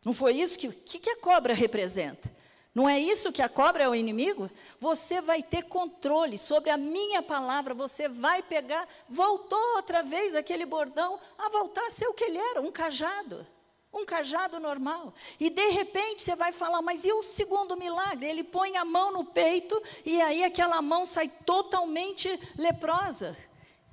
Não 0.06 0.14
foi 0.14 0.40
isso 0.40 0.58
que, 0.58 0.70
que, 0.72 1.00
que 1.00 1.10
a 1.10 1.18
cobra 1.18 1.54
representa? 1.54 2.34
Não 2.76 2.90
é 2.90 3.00
isso 3.00 3.32
que 3.32 3.42
a 3.42 3.48
cobra 3.48 3.86
é 3.86 3.90
o 3.90 3.96
inimigo? 3.96 4.52
Você 4.82 5.22
vai 5.22 5.42
ter 5.42 5.64
controle 5.64 6.38
sobre 6.38 6.70
a 6.70 6.76
minha 6.76 7.22
palavra, 7.22 7.74
você 7.74 8.10
vai 8.10 8.44
pegar. 8.44 8.86
Voltou 9.08 9.78
outra 9.78 10.04
vez 10.04 10.36
aquele 10.36 10.66
bordão 10.66 11.18
a 11.38 11.48
voltar 11.48 11.86
a 11.86 11.90
ser 11.90 12.06
o 12.08 12.14
que 12.14 12.26
ele 12.26 12.38
era, 12.38 12.62
um 12.62 12.70
cajado. 12.74 13.48
Um 13.94 14.06
cajado 14.06 14.60
normal. 14.60 15.14
E 15.40 15.50
de 15.50 15.70
repente 15.70 16.22
você 16.22 16.36
vai 16.36 16.52
falar, 16.52 16.82
mas 16.82 17.06
e 17.06 17.14
o 17.14 17.24
segundo 17.24 17.78
milagre? 17.78 18.30
Ele 18.30 18.44
põe 18.44 18.76
a 18.76 18.84
mão 18.84 19.10
no 19.10 19.24
peito 19.24 19.82
e 20.06 20.22
aí 20.22 20.44
aquela 20.44 20.82
mão 20.82 21.06
sai 21.06 21.30
totalmente 21.30 22.28
leprosa. 22.58 23.38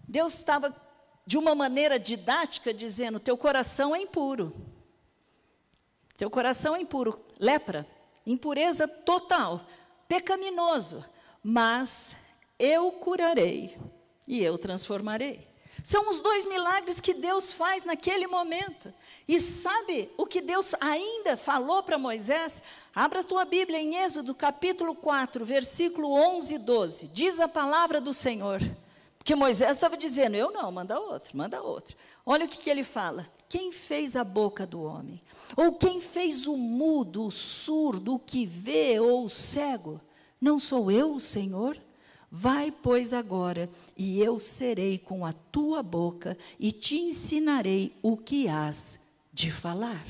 Deus 0.08 0.34
estava, 0.34 0.74
de 1.24 1.38
uma 1.38 1.54
maneira 1.54 2.00
didática, 2.00 2.74
dizendo: 2.74 3.20
teu 3.20 3.38
coração 3.38 3.94
é 3.94 4.00
impuro. 4.00 4.52
Teu 6.16 6.28
coração 6.28 6.74
é 6.74 6.80
impuro. 6.80 7.24
Lepra, 7.38 7.86
impureza 8.26 8.86
total, 8.86 9.64
pecaminoso. 10.08 11.04
Mas 11.42 12.14
eu 12.58 12.92
curarei 12.92 13.76
e 14.26 14.42
eu 14.42 14.56
transformarei. 14.56 15.52
São 15.82 16.08
os 16.08 16.20
dois 16.20 16.46
milagres 16.46 17.00
que 17.00 17.12
Deus 17.12 17.50
faz 17.50 17.84
naquele 17.84 18.26
momento. 18.26 18.92
E 19.26 19.38
sabe 19.38 20.08
o 20.16 20.26
que 20.26 20.40
Deus 20.40 20.74
ainda 20.80 21.36
falou 21.36 21.82
para 21.82 21.98
Moisés? 21.98 22.62
Abra 22.94 23.20
a 23.20 23.24
tua 23.24 23.44
Bíblia 23.44 23.80
em 23.80 23.96
Êxodo 23.96 24.34
capítulo 24.34 24.94
4, 24.94 25.44
versículo 25.44 26.12
11 26.12 26.54
e 26.54 26.58
12. 26.58 27.08
Diz 27.08 27.40
a 27.40 27.48
palavra 27.48 28.00
do 28.00 28.12
Senhor. 28.12 28.60
Porque 29.22 29.36
Moisés 29.36 29.70
estava 29.70 29.96
dizendo: 29.96 30.34
Eu 30.34 30.50
não, 30.50 30.72
manda 30.72 30.98
outro, 30.98 31.36
manda 31.36 31.62
outro. 31.62 31.96
Olha 32.26 32.44
o 32.44 32.48
que, 32.48 32.58
que 32.58 32.68
ele 32.68 32.82
fala: 32.82 33.24
Quem 33.48 33.70
fez 33.70 34.16
a 34.16 34.24
boca 34.24 34.66
do 34.66 34.82
homem? 34.82 35.22
Ou 35.56 35.74
quem 35.74 36.00
fez 36.00 36.48
o 36.48 36.56
mudo, 36.56 37.26
o 37.26 37.30
surdo, 37.30 38.14
o 38.14 38.18
que 38.18 38.44
vê 38.44 38.98
ou 38.98 39.24
o 39.24 39.28
cego? 39.28 40.00
Não 40.40 40.58
sou 40.58 40.90
eu 40.90 41.14
o 41.14 41.20
Senhor? 41.20 41.80
Vai, 42.28 42.72
pois, 42.72 43.12
agora, 43.12 43.70
e 43.96 44.20
eu 44.20 44.40
serei 44.40 44.98
com 44.98 45.24
a 45.24 45.32
tua 45.32 45.84
boca 45.84 46.36
e 46.58 46.72
te 46.72 46.98
ensinarei 46.98 47.96
o 48.02 48.16
que 48.16 48.48
has 48.48 48.98
de 49.32 49.52
falar. 49.52 50.04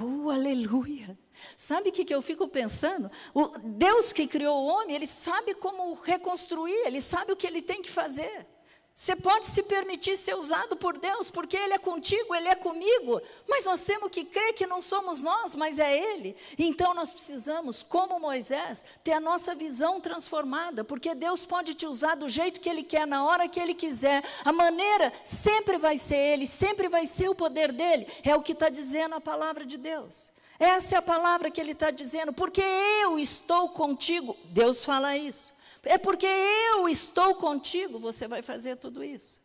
Oh, 0.00 0.30
aleluia! 0.30 1.18
Sabe 1.56 1.88
o 1.88 1.92
que, 1.92 2.04
que 2.04 2.14
eu 2.14 2.22
fico 2.22 2.46
pensando? 2.48 3.10
O 3.34 3.48
Deus 3.58 4.12
que 4.12 4.26
criou 4.26 4.62
o 4.62 4.66
homem, 4.66 4.94
ele 4.96 5.06
sabe 5.06 5.54
como 5.54 5.92
reconstruir, 5.94 6.86
ele 6.86 7.00
sabe 7.00 7.32
o 7.32 7.36
que 7.36 7.46
ele 7.46 7.62
tem 7.62 7.82
que 7.82 7.90
fazer. 7.90 8.46
Você 8.94 9.16
pode 9.16 9.46
se 9.46 9.62
permitir 9.62 10.18
ser 10.18 10.34
usado 10.34 10.76
por 10.76 10.98
Deus, 10.98 11.30
porque 11.30 11.56
Ele 11.56 11.72
é 11.72 11.78
contigo, 11.78 12.34
Ele 12.34 12.48
é 12.48 12.54
comigo, 12.54 13.22
mas 13.48 13.64
nós 13.64 13.84
temos 13.84 14.10
que 14.10 14.22
crer 14.22 14.52
que 14.52 14.66
não 14.66 14.82
somos 14.82 15.22
nós, 15.22 15.54
mas 15.54 15.78
é 15.78 15.96
Ele. 15.96 16.36
Então 16.58 16.92
nós 16.92 17.10
precisamos, 17.10 17.82
como 17.82 18.20
Moisés, 18.20 18.84
ter 19.02 19.12
a 19.12 19.20
nossa 19.20 19.54
visão 19.54 19.98
transformada, 19.98 20.84
porque 20.84 21.14
Deus 21.14 21.46
pode 21.46 21.72
te 21.72 21.86
usar 21.86 22.16
do 22.16 22.28
jeito 22.28 22.60
que 22.60 22.68
Ele 22.68 22.82
quer, 22.82 23.06
na 23.06 23.24
hora 23.24 23.48
que 23.48 23.58
Ele 23.58 23.72
quiser. 23.72 24.22
A 24.44 24.52
maneira 24.52 25.10
sempre 25.24 25.78
vai 25.78 25.96
ser 25.96 26.16
Ele, 26.16 26.46
sempre 26.46 26.86
vai 26.86 27.06
ser 27.06 27.30
o 27.30 27.34
poder 27.34 27.72
dEle. 27.72 28.06
É 28.22 28.36
o 28.36 28.42
que 28.42 28.52
está 28.52 28.68
dizendo 28.68 29.14
a 29.14 29.20
palavra 29.20 29.64
de 29.64 29.78
Deus. 29.78 30.30
Essa 30.62 30.94
é 30.94 30.98
a 30.98 31.02
palavra 31.02 31.50
que 31.50 31.60
Ele 31.60 31.72
está 31.72 31.90
dizendo, 31.90 32.32
porque 32.32 32.62
eu 33.02 33.18
estou 33.18 33.70
contigo. 33.70 34.36
Deus 34.44 34.84
fala 34.84 35.16
isso. 35.16 35.52
É 35.82 35.98
porque 35.98 36.24
eu 36.24 36.88
estou 36.88 37.34
contigo, 37.34 37.98
você 37.98 38.28
vai 38.28 38.42
fazer 38.42 38.76
tudo 38.76 39.02
isso. 39.02 39.40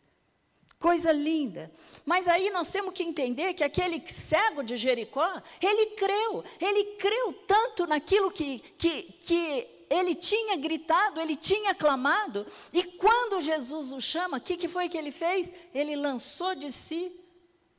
Coisa 0.78 1.10
linda. 1.10 1.72
Mas 2.06 2.28
aí 2.28 2.50
nós 2.50 2.70
temos 2.70 2.94
que 2.94 3.02
entender 3.02 3.52
que 3.54 3.64
aquele 3.64 4.00
cego 4.06 4.62
de 4.62 4.76
Jericó, 4.76 5.42
ele 5.60 5.86
creu. 5.96 6.44
Ele 6.60 6.84
creu 6.94 7.32
tanto 7.48 7.84
naquilo 7.84 8.30
que, 8.30 8.60
que, 8.78 9.02
que 9.18 9.66
ele 9.90 10.14
tinha 10.14 10.56
gritado, 10.56 11.20
ele 11.20 11.34
tinha 11.34 11.74
clamado. 11.74 12.46
E 12.72 12.84
quando 12.84 13.40
Jesus 13.40 13.90
o 13.90 14.00
chama, 14.00 14.36
o 14.36 14.40
que, 14.40 14.56
que 14.56 14.68
foi 14.68 14.88
que 14.88 14.96
ele 14.96 15.10
fez? 15.10 15.52
Ele 15.74 15.96
lançou 15.96 16.54
de 16.54 16.70
si 16.70 17.10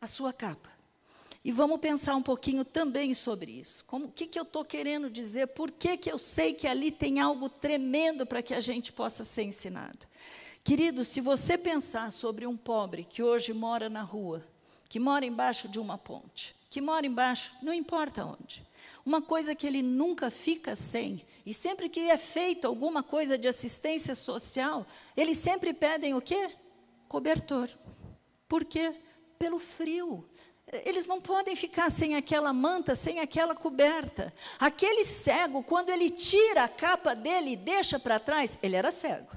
a 0.02 0.08
sua 0.08 0.34
capa. 0.34 0.69
E 1.50 1.52
vamos 1.52 1.80
pensar 1.80 2.16
um 2.16 2.22
pouquinho 2.22 2.64
também 2.64 3.12
sobre 3.12 3.54
isso. 3.54 3.84
O 3.92 4.08
que, 4.10 4.28
que 4.28 4.38
eu 4.38 4.44
estou 4.44 4.64
querendo 4.64 5.10
dizer? 5.10 5.48
Por 5.48 5.72
que, 5.72 5.98
que 5.98 6.12
eu 6.12 6.20
sei 6.20 6.54
que 6.54 6.68
ali 6.68 6.92
tem 6.92 7.20
algo 7.20 7.50
tremendo 7.50 8.24
para 8.24 8.44
que 8.44 8.54
a 8.54 8.62
gente 8.62 8.94
possa 8.94 9.24
ser 9.24 9.46
ensinado? 9.46 10.06
Querido, 10.64 11.04
se 11.04 11.20
você 11.20 11.58
pensar 11.58 12.12
sobre 12.12 12.46
um 12.46 12.56
pobre 12.56 13.04
que 13.04 13.24
hoje 13.24 13.52
mora 13.52 13.90
na 13.90 14.04
rua, 14.04 14.44
que 14.88 15.00
mora 15.00 15.26
embaixo 15.26 15.68
de 15.68 15.80
uma 15.80 15.98
ponte, 15.98 16.56
que 16.70 16.80
mora 16.80 17.08
embaixo, 17.08 17.52
não 17.64 17.74
importa 17.74 18.24
onde, 18.24 18.64
uma 19.04 19.20
coisa 19.20 19.56
que 19.56 19.66
ele 19.66 19.82
nunca 19.82 20.30
fica 20.30 20.76
sem, 20.76 21.26
e 21.44 21.52
sempre 21.52 21.90
que 21.90 22.02
é 22.02 22.18
feito 22.18 22.68
alguma 22.68 23.02
coisa 23.02 23.40
de 23.40 23.48
assistência 23.48 24.14
social, 24.14 24.86
eles 25.18 25.38
sempre 25.38 25.74
pedem 25.74 26.14
o 26.14 26.22
quê? 26.22 26.52
Cobertor. 27.08 27.68
Por 28.48 28.64
quê? 28.64 28.94
Pelo 29.40 29.58
frio. 29.58 30.24
Eles 30.86 31.08
não 31.08 31.20
podem 31.20 31.56
ficar 31.56 31.90
sem 31.90 32.16
aquela 32.16 32.54
manta, 32.54 32.94
sem 32.94 33.20
aquela 33.20 33.56
coberta. 33.56 34.32
Aquele 34.60 35.04
cego, 35.04 35.64
quando 35.64 35.90
ele 35.90 36.10
tira 36.10 36.64
a 36.64 36.68
capa 36.68 37.16
dele 37.16 37.52
e 37.52 37.56
deixa 37.56 37.98
para 37.98 38.20
trás, 38.20 38.58
ele 38.62 38.76
era 38.76 38.92
cego. 38.92 39.32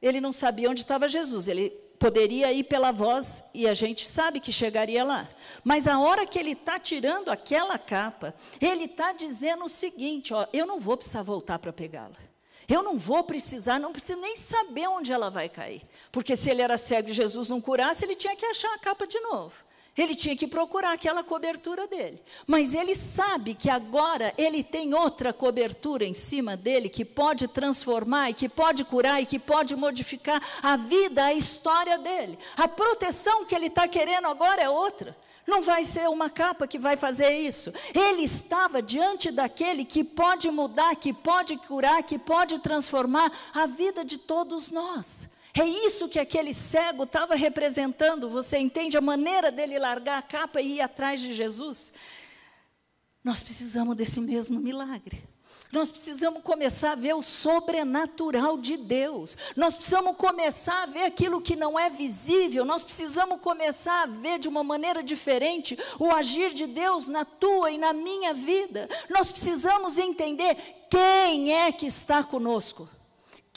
Ele 0.00 0.20
não 0.20 0.32
sabia 0.32 0.70
onde 0.70 0.80
estava 0.80 1.06
Jesus. 1.06 1.48
Ele 1.48 1.68
poderia 1.98 2.50
ir 2.50 2.64
pela 2.64 2.90
voz 2.90 3.44
e 3.52 3.68
a 3.68 3.74
gente 3.74 4.08
sabe 4.08 4.40
que 4.40 4.50
chegaria 4.50 5.04
lá. 5.04 5.28
Mas 5.62 5.86
a 5.86 5.98
hora 5.98 6.24
que 6.24 6.38
ele 6.38 6.52
está 6.52 6.78
tirando 6.78 7.28
aquela 7.28 7.78
capa, 7.78 8.34
ele 8.58 8.84
está 8.84 9.12
dizendo 9.12 9.66
o 9.66 9.68
seguinte: 9.68 10.32
ó, 10.32 10.46
eu 10.50 10.64
não 10.64 10.80
vou 10.80 10.96
precisar 10.96 11.22
voltar 11.22 11.58
para 11.58 11.74
pegá-la. 11.74 12.16
Eu 12.66 12.82
não 12.82 12.96
vou 12.96 13.22
precisar, 13.24 13.78
não 13.78 13.92
preciso 13.92 14.20
nem 14.20 14.36
saber 14.36 14.88
onde 14.88 15.12
ela 15.12 15.28
vai 15.28 15.48
cair. 15.48 15.82
Porque 16.10 16.36
se 16.36 16.50
ele 16.50 16.62
era 16.62 16.78
cego 16.78 17.10
e 17.10 17.12
Jesus 17.12 17.48
não 17.48 17.60
curasse, 17.60 18.04
ele 18.04 18.14
tinha 18.14 18.34
que 18.34 18.46
achar 18.46 18.72
a 18.72 18.78
capa 18.78 19.06
de 19.06 19.20
novo. 19.20 19.69
Ele 20.00 20.14
tinha 20.14 20.34
que 20.34 20.46
procurar 20.46 20.92
aquela 20.92 21.22
cobertura 21.22 21.86
dele. 21.86 22.22
Mas 22.46 22.72
ele 22.72 22.94
sabe 22.94 23.52
que 23.52 23.68
agora 23.68 24.32
ele 24.38 24.62
tem 24.62 24.94
outra 24.94 25.30
cobertura 25.30 26.06
em 26.06 26.14
cima 26.14 26.56
dele 26.56 26.88
que 26.88 27.04
pode 27.04 27.46
transformar, 27.46 28.30
e 28.30 28.34
que 28.34 28.48
pode 28.48 28.82
curar 28.82 29.20
e 29.20 29.26
que 29.26 29.38
pode 29.38 29.76
modificar 29.76 30.42
a 30.62 30.74
vida, 30.78 31.26
a 31.26 31.34
história 31.34 31.98
dele. 31.98 32.38
A 32.56 32.66
proteção 32.66 33.44
que 33.44 33.54
ele 33.54 33.66
está 33.66 33.86
querendo 33.86 34.26
agora 34.26 34.62
é 34.62 34.70
outra. 34.70 35.14
Não 35.46 35.60
vai 35.60 35.84
ser 35.84 36.08
uma 36.08 36.30
capa 36.30 36.66
que 36.66 36.78
vai 36.78 36.96
fazer 36.96 37.32
isso. 37.36 37.70
Ele 37.94 38.22
estava 38.22 38.80
diante 38.80 39.30
daquele 39.30 39.84
que 39.84 40.02
pode 40.02 40.50
mudar, 40.50 40.96
que 40.96 41.12
pode 41.12 41.58
curar, 41.58 42.02
que 42.02 42.18
pode 42.18 42.58
transformar 42.60 43.30
a 43.52 43.66
vida 43.66 44.02
de 44.02 44.16
todos 44.16 44.70
nós. 44.70 45.28
É 45.58 45.64
isso 45.64 46.08
que 46.08 46.18
aquele 46.18 46.54
cego 46.54 47.04
estava 47.04 47.34
representando. 47.34 48.28
Você 48.28 48.58
entende 48.58 48.96
a 48.96 49.00
maneira 49.00 49.50
dele 49.50 49.78
largar 49.78 50.18
a 50.18 50.22
capa 50.22 50.60
e 50.60 50.76
ir 50.76 50.80
atrás 50.80 51.20
de 51.20 51.34
Jesus? 51.34 51.92
Nós 53.22 53.42
precisamos 53.42 53.96
desse 53.96 54.20
mesmo 54.20 54.60
milagre. 54.60 55.22
Nós 55.72 55.92
precisamos 55.92 56.42
começar 56.42 56.92
a 56.92 56.96
ver 56.96 57.14
o 57.14 57.22
sobrenatural 57.22 58.58
de 58.58 58.76
Deus. 58.76 59.36
Nós 59.54 59.76
precisamos 59.76 60.16
começar 60.16 60.82
a 60.82 60.86
ver 60.86 61.04
aquilo 61.04 61.40
que 61.40 61.54
não 61.54 61.78
é 61.78 61.88
visível. 61.88 62.64
Nós 62.64 62.82
precisamos 62.82 63.40
começar 63.40 64.02
a 64.02 64.06
ver 64.06 64.40
de 64.40 64.48
uma 64.48 64.64
maneira 64.64 65.00
diferente 65.00 65.78
o 65.98 66.10
agir 66.10 66.52
de 66.52 66.66
Deus 66.66 67.08
na 67.08 67.24
tua 67.24 67.70
e 67.70 67.78
na 67.78 67.92
minha 67.92 68.34
vida. 68.34 68.88
Nós 69.08 69.30
precisamos 69.30 69.96
entender 69.96 70.56
quem 70.90 71.54
é 71.54 71.70
que 71.70 71.86
está 71.86 72.24
conosco. 72.24 72.88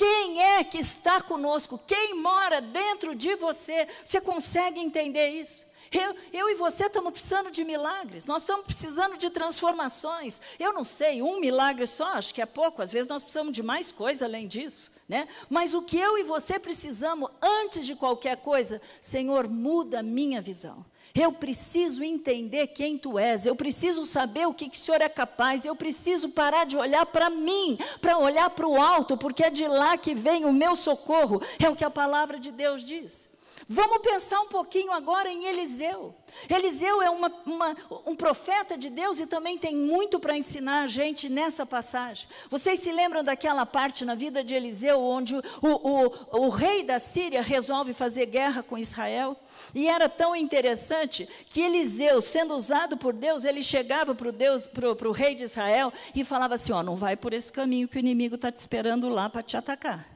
Quem 0.04 0.44
é 0.44 0.66
que 0.66 0.80
está 0.80 1.22
conosco? 1.22 1.80
Quem 1.88 2.20
mora 2.20 2.60
dentro 2.60 3.16
de 3.16 3.36
você? 3.36 3.88
Você 4.04 4.20
consegue 4.20 4.82
entender 4.82 5.30
isso? 5.30 5.66
Eu, 5.90 6.14
eu, 6.34 6.50
e 6.50 6.56
você 6.56 6.88
estamos 6.88 7.14
precisando 7.14 7.50
de 7.50 7.64
milagres, 7.64 8.26
nós 8.26 8.42
estamos 8.42 8.66
precisando 8.66 9.16
de 9.16 9.30
transformações. 9.30 10.42
Eu 10.60 10.74
não 10.74 10.84
sei, 10.84 11.22
um 11.22 11.40
milagre 11.40 11.88
só, 11.88 12.16
acho 12.16 12.34
que 12.34 12.42
é 12.42 12.46
pouco, 12.46 12.82
às 12.82 12.92
vezes 12.92 13.08
nós 13.08 13.24
precisamos 13.24 13.54
de 13.54 13.64
mais 13.64 13.94
coisa 13.94 14.26
além 14.26 14.46
disso. 14.46 14.92
Né? 15.08 15.26
Mas 15.50 15.74
o 15.74 15.82
que 15.82 15.98
eu 15.98 16.18
e 16.18 16.24
você 16.24 16.60
precisamos, 16.60 17.30
antes 17.42 17.86
de 17.86 17.96
qualquer 17.96 18.36
coisa, 18.38 18.82
Senhor, 19.00 19.48
muda 19.48 20.00
a 20.00 20.04
minha 20.04 20.42
visão. 20.42 20.86
Eu 21.16 21.32
preciso 21.32 22.04
entender 22.04 22.68
quem 22.68 22.98
tu 22.98 23.20
és, 23.20 23.46
eu 23.46 23.56
preciso 23.56 24.04
saber 24.04 24.48
o 24.48 24.54
que, 24.54 24.68
que 24.68 24.78
o 24.78 24.80
Senhor 24.80 25.00
é 25.00 25.08
capaz, 25.08 25.64
eu 25.64 25.76
preciso 25.76 26.30
parar 26.30 26.66
de 26.66 26.76
olhar 26.76 27.06
para 27.06 27.30
mim, 27.30 27.78
para 28.02 28.18
olhar 28.18 28.50
para 28.50 28.68
o 28.68 28.82
alto, 28.82 29.16
porque 29.16 29.44
é 29.44 29.50
de 29.52 29.68
lá 29.68 29.96
que 29.96 30.16
vem 30.16 30.44
o 30.44 30.52
meu 30.52 30.76
socorro, 30.76 31.40
é 31.64 31.70
o 31.70 31.76
que 31.76 31.86
a 31.86 31.90
palavra 31.90 32.40
de 32.40 32.52
Deus 32.52 32.84
diz. 32.84 33.30
Vamos 33.68 34.00
pensar 34.00 34.40
um 34.42 34.48
pouquinho 34.48 34.92
agora 34.92 35.32
em 35.32 35.46
Eliseu. 35.46 36.14
Eliseu 36.50 37.02
é 37.02 37.10
uma, 37.10 37.32
uma, 37.46 37.76
um 38.06 38.16
profeta 38.16 38.78
de 38.78 38.90
Deus 38.90 39.20
e 39.20 39.28
também 39.28 39.58
tem 39.58 39.76
muito 39.76 40.20
para 40.20 40.38
ensinar 40.38 40.84
a 40.84 40.88
gente 40.88 41.30
nessa 41.30 41.66
passagem. 41.66 42.28
Vocês 42.50 42.80
se 42.80 42.92
lembram 42.92 43.24
daquela 43.24 43.66
parte 43.66 44.04
na 44.04 44.16
vida 44.16 44.44
de 44.44 44.54
Eliseu, 44.54 45.02
onde 45.02 45.36
o, 45.36 45.42
o, 45.62 46.46
o 46.46 46.50
rei 46.50 46.84
da 46.84 47.00
Síria 47.00 47.42
resolve 47.42 47.94
fazer 47.94 48.26
guerra 48.26 48.64
com 48.64 48.78
Israel? 48.78 49.38
E 49.74 49.88
era 49.88 50.10
tão 50.10 50.36
interessante 50.36 51.28
que 51.50 51.62
Eliseu, 51.62 52.22
sendo 52.22 52.56
usado 52.56 52.98
por 52.98 53.14
Deus, 53.14 53.46
ele 53.46 53.64
chegava 53.64 54.14
para 54.14 55.10
o 55.10 55.12
rei 55.12 55.36
de 55.36 55.44
Israel 55.44 55.94
e 56.14 56.24
falava 56.24 56.56
assim: 56.56 56.74
Ó, 56.74 56.84
não 56.84 56.96
vai 56.96 57.16
por 57.16 57.34
esse 57.34 57.52
caminho 57.52 57.88
que 57.88 57.98
o 57.98 58.00
inimigo 58.00 58.36
está 58.36 58.52
te 58.52 58.58
esperando 58.58 59.08
lá 59.08 59.30
para 59.30 59.42
te 59.42 59.56
atacar. 59.56 60.08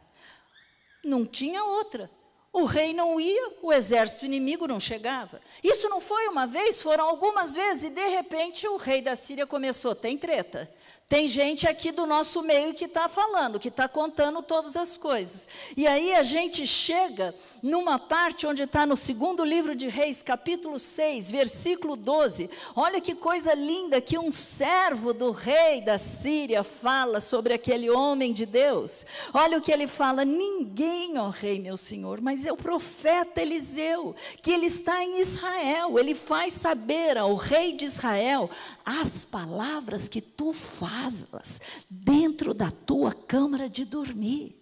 Não 1.03 1.25
tinha 1.25 1.63
outra. 1.63 2.09
O 2.51 2.63
rei 2.63 2.93
não 2.93 3.19
ia, 3.19 3.53
o 3.61 3.71
exército 3.71 4.25
inimigo 4.25 4.67
não 4.67 4.79
chegava. 4.79 5.39
Isso 5.63 5.87
não 5.89 6.01
foi 6.01 6.27
uma 6.27 6.47
vez, 6.47 6.81
foram 6.81 7.07
algumas 7.07 7.53
vezes, 7.53 7.85
e 7.85 7.89
de 7.89 8.07
repente 8.07 8.67
o 8.67 8.77
rei 8.77 9.01
da 9.01 9.15
Síria 9.15 9.45
começou: 9.45 9.93
tem 9.93 10.17
treta. 10.17 10.71
Tem 11.09 11.25
gente 11.25 11.65
aqui 11.65 11.89
do 11.89 12.05
nosso 12.05 12.41
meio 12.41 12.73
que 12.73 12.83
está 12.83 13.07
falando, 13.07 13.61
que 13.61 13.69
está 13.69 13.87
contando 13.87 14.41
todas 14.41 14.75
as 14.75 14.97
coisas. 14.97 15.47
E 15.77 15.87
aí 15.87 16.13
a 16.13 16.21
gente 16.21 16.67
chega 16.67 17.33
numa 17.63 17.97
parte 17.97 18.45
onde 18.45 18.63
está 18.63 18.85
no 18.85 18.97
segundo 18.97 19.45
livro 19.45 19.73
de 19.73 19.87
Reis, 19.87 20.21
capítulo 20.21 20.77
6, 20.77 21.31
versículo 21.31 21.95
12. 21.95 22.49
Olha 22.75 22.99
que 22.99 23.15
coisa 23.15 23.53
linda 23.53 24.01
que 24.01 24.19
um 24.19 24.33
servo 24.33 25.13
do 25.13 25.31
rei 25.31 25.79
da 25.79 25.97
Síria 25.97 26.61
fala 26.61 27.21
sobre 27.21 27.53
aquele 27.53 27.89
homem 27.89 28.33
de 28.33 28.45
Deus. 28.45 29.05
Olha 29.33 29.59
o 29.59 29.61
que 29.61 29.71
ele 29.71 29.87
fala: 29.87 30.25
Ninguém, 30.25 31.17
ó 31.17 31.29
rei, 31.29 31.57
meu 31.57 31.77
senhor, 31.77 32.19
mas 32.19 32.45
é 32.45 32.51
o 32.51 32.57
profeta 32.57 33.41
Eliseu, 33.41 34.13
que 34.41 34.51
ele 34.51 34.65
está 34.65 35.01
em 35.01 35.21
Israel. 35.21 35.97
Ele 35.97 36.13
faz 36.13 36.51
saber 36.51 37.17
ao 37.17 37.33
rei 37.35 37.71
de 37.71 37.85
Israel 37.85 38.49
as 38.85 39.23
palavras 39.23 40.09
que 40.09 40.19
tu 40.19 40.51
fazes 40.97 41.61
dentro 41.89 42.53
da 42.53 42.71
tua 42.71 43.13
câmara 43.13 43.69
de 43.69 43.85
dormir. 43.85 44.55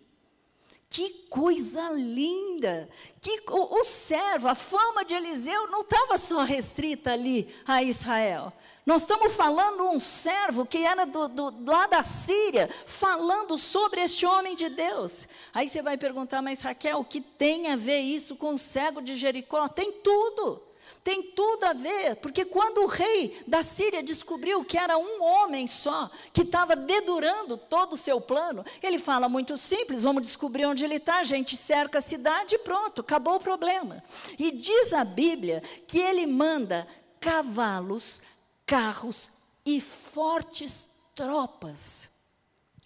Que 0.90 1.10
coisa 1.30 1.90
linda! 1.92 2.88
Que 3.20 3.44
o, 3.50 3.80
o 3.80 3.84
servo, 3.84 4.48
a 4.48 4.56
fama 4.56 5.04
de 5.04 5.16
Eliseu 5.16 5.68
não 5.70 5.82
estava 5.82 6.18
só 6.18 6.44
restrita 6.44 7.12
ali 7.12 7.54
a 7.68 7.84
Israel. 7.84 8.54
Nós 8.86 9.02
estamos 9.02 9.34
falando 9.34 9.90
um 9.90 10.00
servo 10.00 10.66
que 10.66 10.78
era 10.78 11.06
do, 11.06 11.28
do, 11.28 11.70
lá 11.70 11.88
da 11.88 12.04
Síria, 12.04 12.70
falando 12.86 13.58
sobre 13.58 14.02
este 14.02 14.26
homem 14.26 14.56
de 14.56 14.70
Deus. 14.70 15.28
Aí 15.54 15.68
você 15.68 15.82
vai 15.82 15.98
perguntar, 15.98 16.42
mas 16.42 16.62
Raquel, 16.62 17.00
o 17.00 17.06
que 17.06 17.20
tem 17.20 17.68
a 17.72 17.76
ver 17.76 18.00
isso 18.00 18.36
com 18.36 18.54
o 18.54 18.60
cego 18.60 19.02
de 19.02 19.16
Jericó? 19.16 19.68
Tem 19.68 19.92
tudo. 19.92 20.62
Tem 21.06 21.22
tudo 21.22 21.66
a 21.66 21.74
ver, 21.74 22.16
porque 22.16 22.44
quando 22.44 22.80
o 22.80 22.88
rei 22.88 23.40
da 23.46 23.62
Síria 23.62 24.02
descobriu 24.02 24.66
que 24.66 24.76
era 24.76 24.98
um 24.98 25.22
homem 25.22 25.68
só, 25.68 26.10
que 26.34 26.42
estava 26.42 26.76
dedurando 26.76 27.58
todo 27.58 27.94
o 27.94 27.98
seu 27.98 28.20
plano, 28.20 28.66
ele 28.82 28.98
fala 28.98 29.30
muito 29.30 29.56
simples: 29.56 30.02
vamos 30.02 30.24
descobrir 30.24 30.66
onde 30.66 30.84
ele 30.84 30.96
está, 30.96 31.20
a 31.20 31.24
gente 31.24 31.56
cerca 31.56 32.00
a 32.00 32.02
cidade 32.02 32.56
e 32.56 32.58
pronto, 32.58 33.02
acabou 33.02 33.36
o 33.36 33.40
problema. 33.40 34.04
E 34.40 34.52
diz 34.52 34.94
a 34.94 35.04
Bíblia 35.04 35.62
que 35.86 36.00
ele 36.00 36.26
manda 36.26 36.88
cavalos, 37.20 38.20
carros 38.66 39.30
e 39.64 39.80
fortes 39.80 40.88
tropas. 41.14 42.10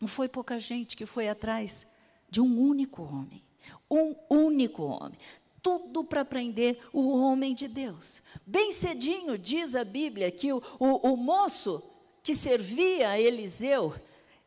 Não 0.01 0.09
foi 0.09 0.27
pouca 0.27 0.59
gente 0.59 0.97
que 0.97 1.05
foi 1.05 1.29
atrás 1.29 1.87
de 2.29 2.41
um 2.41 2.59
único 2.59 3.01
homem. 3.01 3.41
Um 3.89 4.13
único 4.29 4.83
homem 4.83 5.17
tudo 5.61 6.03
para 6.03 6.25
prender 6.25 6.79
o 6.93 7.17
homem 7.17 7.53
de 7.53 7.67
Deus. 7.67 8.21
Bem 8.45 8.71
cedinho 8.71 9.37
diz 9.37 9.75
a 9.75 9.83
Bíblia 9.83 10.31
que 10.31 10.51
o, 10.51 10.61
o, 10.79 11.13
o 11.13 11.17
moço 11.17 11.83
que 12.21 12.35
servia 12.35 13.09
a 13.09 13.19
Eliseu, 13.19 13.93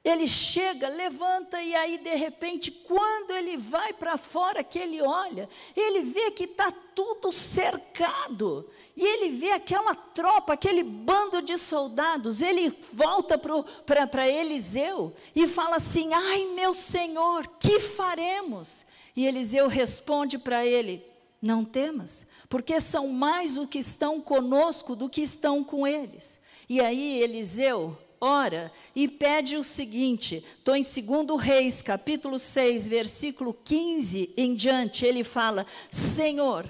ele 0.05 0.27
chega, 0.27 0.89
levanta 0.89 1.63
e 1.63 1.75
aí 1.75 1.99
de 1.99 2.15
repente, 2.15 2.71
quando 2.71 3.31
ele 3.33 3.57
vai 3.57 3.93
para 3.93 4.17
fora, 4.17 4.65
que 4.65 4.79
ele 4.79 5.01
olha, 5.01 5.49
ele 5.77 6.01
vê 6.01 6.33
que 6.33 6.45
está 6.45 6.73
tudo 6.95 7.31
cercado. 7.31 8.69
E 8.97 9.05
ele 9.05 9.29
vê 9.37 9.53
aquela 9.53 9.95
tropa, 9.95 10.55
aquele 10.55 10.83
bando 10.83 11.41
de 11.41 11.57
soldados. 11.57 12.43
Ele 12.43 12.77
volta 12.93 13.39
para 13.39 14.29
Eliseu 14.29 15.15
e 15.37 15.47
fala 15.47 15.77
assim: 15.77 16.13
Ai 16.13 16.47
meu 16.47 16.75
senhor, 16.75 17.47
que 17.61 17.79
faremos? 17.79 18.85
E 19.15 19.27
Eliseu 19.27 19.69
responde 19.69 20.39
para 20.39 20.65
ele: 20.65 21.05
Não 21.41 21.65
temas, 21.65 22.27
porque 22.49 22.81
são 22.81 23.09
mais 23.09 23.57
o 23.57 23.67
que 23.67 23.79
estão 23.79 24.21
conosco 24.21 24.97
do 24.97 25.09
que 25.09 25.21
estão 25.21 25.63
com 25.63 25.87
eles. 25.87 26.41
E 26.69 26.81
aí 26.81 27.21
Eliseu 27.23 27.99
ora 28.21 28.71
e 28.95 29.09
pede 29.09 29.57
o 29.57 29.65
seguinte: 29.65 30.45
estou 30.57 30.77
em 30.77 30.83
2 30.83 31.41
Reis, 31.41 31.83
capítulo 31.83 32.39
6, 32.39 32.89
versículo 32.89 33.53
15 33.53 34.33
em 34.37 34.55
diante. 34.55 35.05
Ele 35.05 35.25
fala: 35.25 35.67
Senhor, 35.91 36.65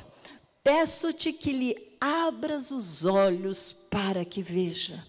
peço-te 0.64 1.32
que 1.32 1.52
lhe 1.52 1.96
abras 2.00 2.70
os 2.70 3.04
olhos 3.04 3.72
para 3.72 4.24
que 4.24 4.42
veja. 4.42 5.06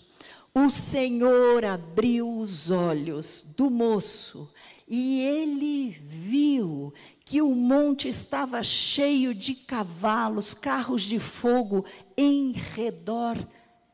O 0.54 0.70
Senhor 0.70 1.66
abriu 1.66 2.38
os 2.38 2.70
olhos 2.70 3.44
do 3.58 3.72
moço 3.72 4.48
e 4.96 5.22
ele 5.22 5.90
viu 5.90 6.94
que 7.26 7.42
o 7.42 7.56
monte 7.56 8.08
estava 8.08 8.62
cheio 8.62 9.34
de 9.34 9.56
cavalos, 9.56 10.54
carros 10.54 11.02
de 11.02 11.18
fogo 11.18 11.84
em 12.16 12.52
redor 12.52 13.36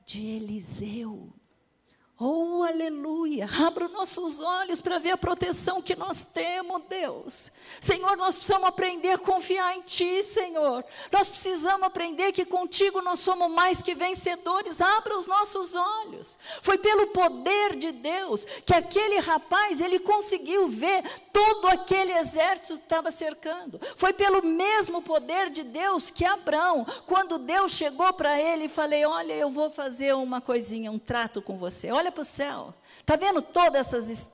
de 0.06 0.20
Eliseu. 0.26 1.34
Oh, 2.22 2.64
aleluia! 2.64 3.48
Abra 3.66 3.88
nossos 3.88 4.42
olhos 4.42 4.82
para 4.82 5.00
ver 5.00 5.12
a 5.12 5.18
proteção 5.18 5.82
que 5.82 5.96
nós 5.96 6.22
temos, 6.22 6.82
Deus. 6.90 7.50
Senhor, 7.80 8.18
nós 8.18 8.36
precisamos 8.36 8.68
aprender 8.68 9.12
a 9.12 9.18
confiar 9.18 9.74
em 9.78 9.82
Ti, 9.84 10.22
Senhor. 10.22 10.84
Nós 11.14 11.30
precisamos 11.30 11.88
aprender 11.88 12.34
que 12.34 12.44
contigo 12.44 13.02
nós 13.02 13.20
somos 13.20 13.50
mais 13.50 13.82
que 13.82 13.96
vencedores. 13.96 14.82
Abra 14.82 15.18
os 15.18 15.28
nossos 15.28 15.76
olhos. 15.76 16.38
Foi 16.62 16.78
pelo 16.78 17.08
poder 17.08 17.78
de 17.78 17.94
Deus 17.94 18.44
que 18.66 18.74
aquele 18.74 19.20
rapaz, 19.20 19.80
ele 19.80 20.00
conseguiu 20.00 20.68
ver 20.68 21.02
todo 21.32 21.70
aquele 21.70 22.12
exército 22.12 22.78
que 22.78 22.84
estava 22.84 23.12
cercando. 23.12 23.80
Foi 23.96 24.12
pelo 24.12 24.46
mesmo 24.46 25.02
poder 25.02 25.50
de 25.50 25.64
Deus 25.64 26.12
que 26.12 26.26
Abraão, 26.26 26.86
quando 27.06 27.38
Deus 27.38 27.72
chegou 27.72 28.12
para 28.12 28.38
ele 28.42 28.66
e 28.66 28.70
falei: 28.70 29.06
Olha, 29.06 29.32
eu 29.32 29.50
vou 29.50 29.70
fazer 29.70 30.14
uma 30.16 30.42
coisinha, 30.42 30.92
um 30.92 31.00
trato 31.00 31.42
com 31.42 31.58
você. 31.58 31.90
Olha 31.92 32.09
olha 32.10 32.12
para 32.12 32.22
o 32.22 32.26
céu. 32.26 32.74
Está 33.00 33.16
vendo 33.16 33.42
todas 33.42 33.94
essas 33.94 34.28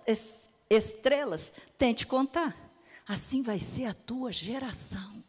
estrelas? 0.69 1.51
Tente 1.77 2.07
contar. 2.07 2.55
Assim 3.07 3.43
vai 3.43 3.59
ser 3.59 3.85
a 3.85 3.93
tua 3.93 4.31
geração. 4.31 5.23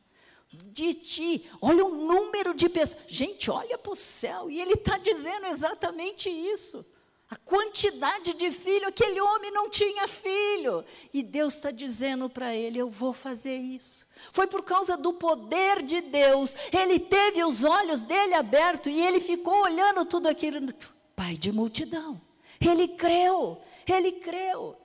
De 0.49 0.95
ti, 0.95 1.51
olha 1.61 1.85
o 1.85 1.95
número 1.95 2.55
de 2.55 2.69
pessoas. 2.69 3.03
Gente, 3.09 3.51
olha 3.51 3.77
para 3.77 3.93
o 3.93 3.97
céu. 3.97 4.49
E 4.49 4.61
ele 4.61 4.75
está 4.75 4.97
dizendo 4.97 5.47
exatamente 5.47 6.31
isso. 6.31 6.87
A 7.29 7.37
quantidade 7.37 8.33
de 8.35 8.53
filho, 8.53 8.87
aquele 8.87 9.21
homem 9.21 9.51
não 9.51 9.69
tinha 9.69 10.07
filho. 10.07 10.85
E 11.13 11.25
Deus 11.25 11.55
está 11.55 11.73
dizendo 11.73 12.31
para 12.31 12.55
ele: 12.55 12.79
Eu 12.79 12.89
vou 12.89 13.13
fazer 13.13 13.57
isso. 13.57 14.07
Foi 14.33 14.47
por 14.47 14.63
causa 14.63 14.97
do 14.97 15.13
poder 15.13 15.83
de 15.83 16.01
Deus. 16.01 16.55
Ele 16.73 17.01
teve 17.01 17.45
os 17.45 17.65
olhos 17.65 18.03
dele 18.03 18.35
abertos 18.35 18.93
e 18.93 19.01
ele 19.01 19.21
ficou 19.21 19.65
olhando 19.65 20.05
tudo 20.05 20.29
aquilo. 20.29 20.73
Pai 21.17 21.37
de 21.37 21.51
multidão. 21.51 22.21
Ele 22.61 22.89
creu, 22.89 23.59
ele 23.87 24.13
creu. 24.13 24.77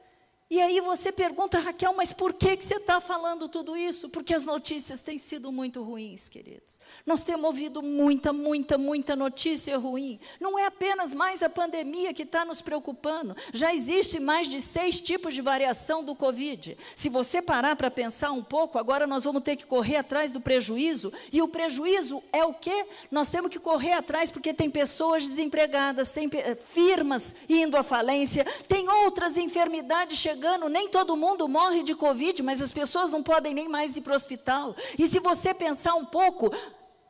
E 0.52 0.60
aí 0.60 0.82
você 0.82 1.14
pergunta, 1.14 1.58
Raquel, 1.60 1.94
mas 1.96 2.12
por 2.12 2.34
que, 2.34 2.58
que 2.58 2.66
você 2.66 2.76
está 2.76 3.00
falando 3.00 3.48
tudo 3.48 3.78
isso? 3.78 4.10
Porque 4.10 4.34
as 4.34 4.44
notícias 4.44 5.00
têm 5.00 5.18
sido 5.18 5.50
muito 5.50 5.82
ruins, 5.82 6.28
queridos. 6.28 6.78
Nós 7.06 7.24
temos 7.24 7.46
ouvido 7.46 7.82
muita, 7.82 8.34
muita, 8.34 8.78
muita 8.78 9.16
notícia 9.16 9.78
ruim. 9.78 10.20
Não 10.42 10.60
é 10.60 10.66
apenas 10.66 11.14
mais 11.14 11.42
a 11.42 11.50
pandemia 11.50 12.14
que 12.14 12.24
está 12.24 12.44
nos 12.44 12.62
preocupando. 12.62 13.34
Já 13.54 13.74
existe 13.74 14.20
mais 14.20 14.50
de 14.50 14.60
seis 14.60 15.00
tipos 15.00 15.34
de 15.34 15.42
variação 15.42 16.04
do 16.04 16.14
Covid. 16.14 16.78
Se 16.98 17.08
você 17.08 17.42
parar 17.42 17.78
para 17.78 17.90
pensar 17.90 18.34
um 18.34 18.44
pouco, 18.44 18.78
agora 18.78 19.08
nós 19.08 19.24
vamos 19.24 19.44
ter 19.44 19.56
que 19.56 19.66
correr 19.66 19.96
atrás 19.96 20.32
do 20.32 20.42
prejuízo. 20.42 21.14
E 21.32 21.42
o 21.42 21.48
prejuízo 21.48 22.22
é 22.34 22.44
o 22.44 22.54
quê? 22.54 22.86
Nós 23.10 23.30
temos 23.30 23.50
que 23.50 23.58
correr 23.58 23.94
atrás 23.94 24.30
porque 24.30 24.54
tem 24.54 24.70
pessoas 24.70 25.26
desempregadas, 25.26 26.12
tem 26.12 26.30
firmas 26.60 27.38
indo 27.48 27.78
à 27.78 27.84
falência, 27.84 28.44
tem 28.68 28.90
outras 28.90 29.38
enfermidades 29.38 30.18
chegando 30.18 30.40
chegando, 30.41 30.69
nem 30.69 30.89
todo 30.89 31.15
mundo 31.15 31.47
morre 31.47 31.84
de 31.84 31.93
Covid, 31.93 32.41
mas 32.41 32.62
as 32.62 32.71
pessoas 32.71 33.12
não 33.12 33.21
podem 33.21 33.54
nem 33.54 33.69
mais 33.69 33.95
ir 33.95 34.01
para 34.01 34.13
o 34.13 34.15
hospital. 34.15 34.75
E 34.97 35.08
se 35.08 35.19
você 35.19 35.54
pensar 35.54 35.93
um 35.93 36.06
pouco, 36.06 36.51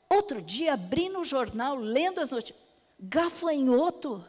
outro 0.10 0.41
dia, 0.41 0.74
abrindo 0.74 1.22
o 1.22 1.24
jornal, 1.24 1.78
lendo 1.78 2.20
as 2.20 2.30
notícias, 2.30 2.60
gafanhoto. 3.00 4.24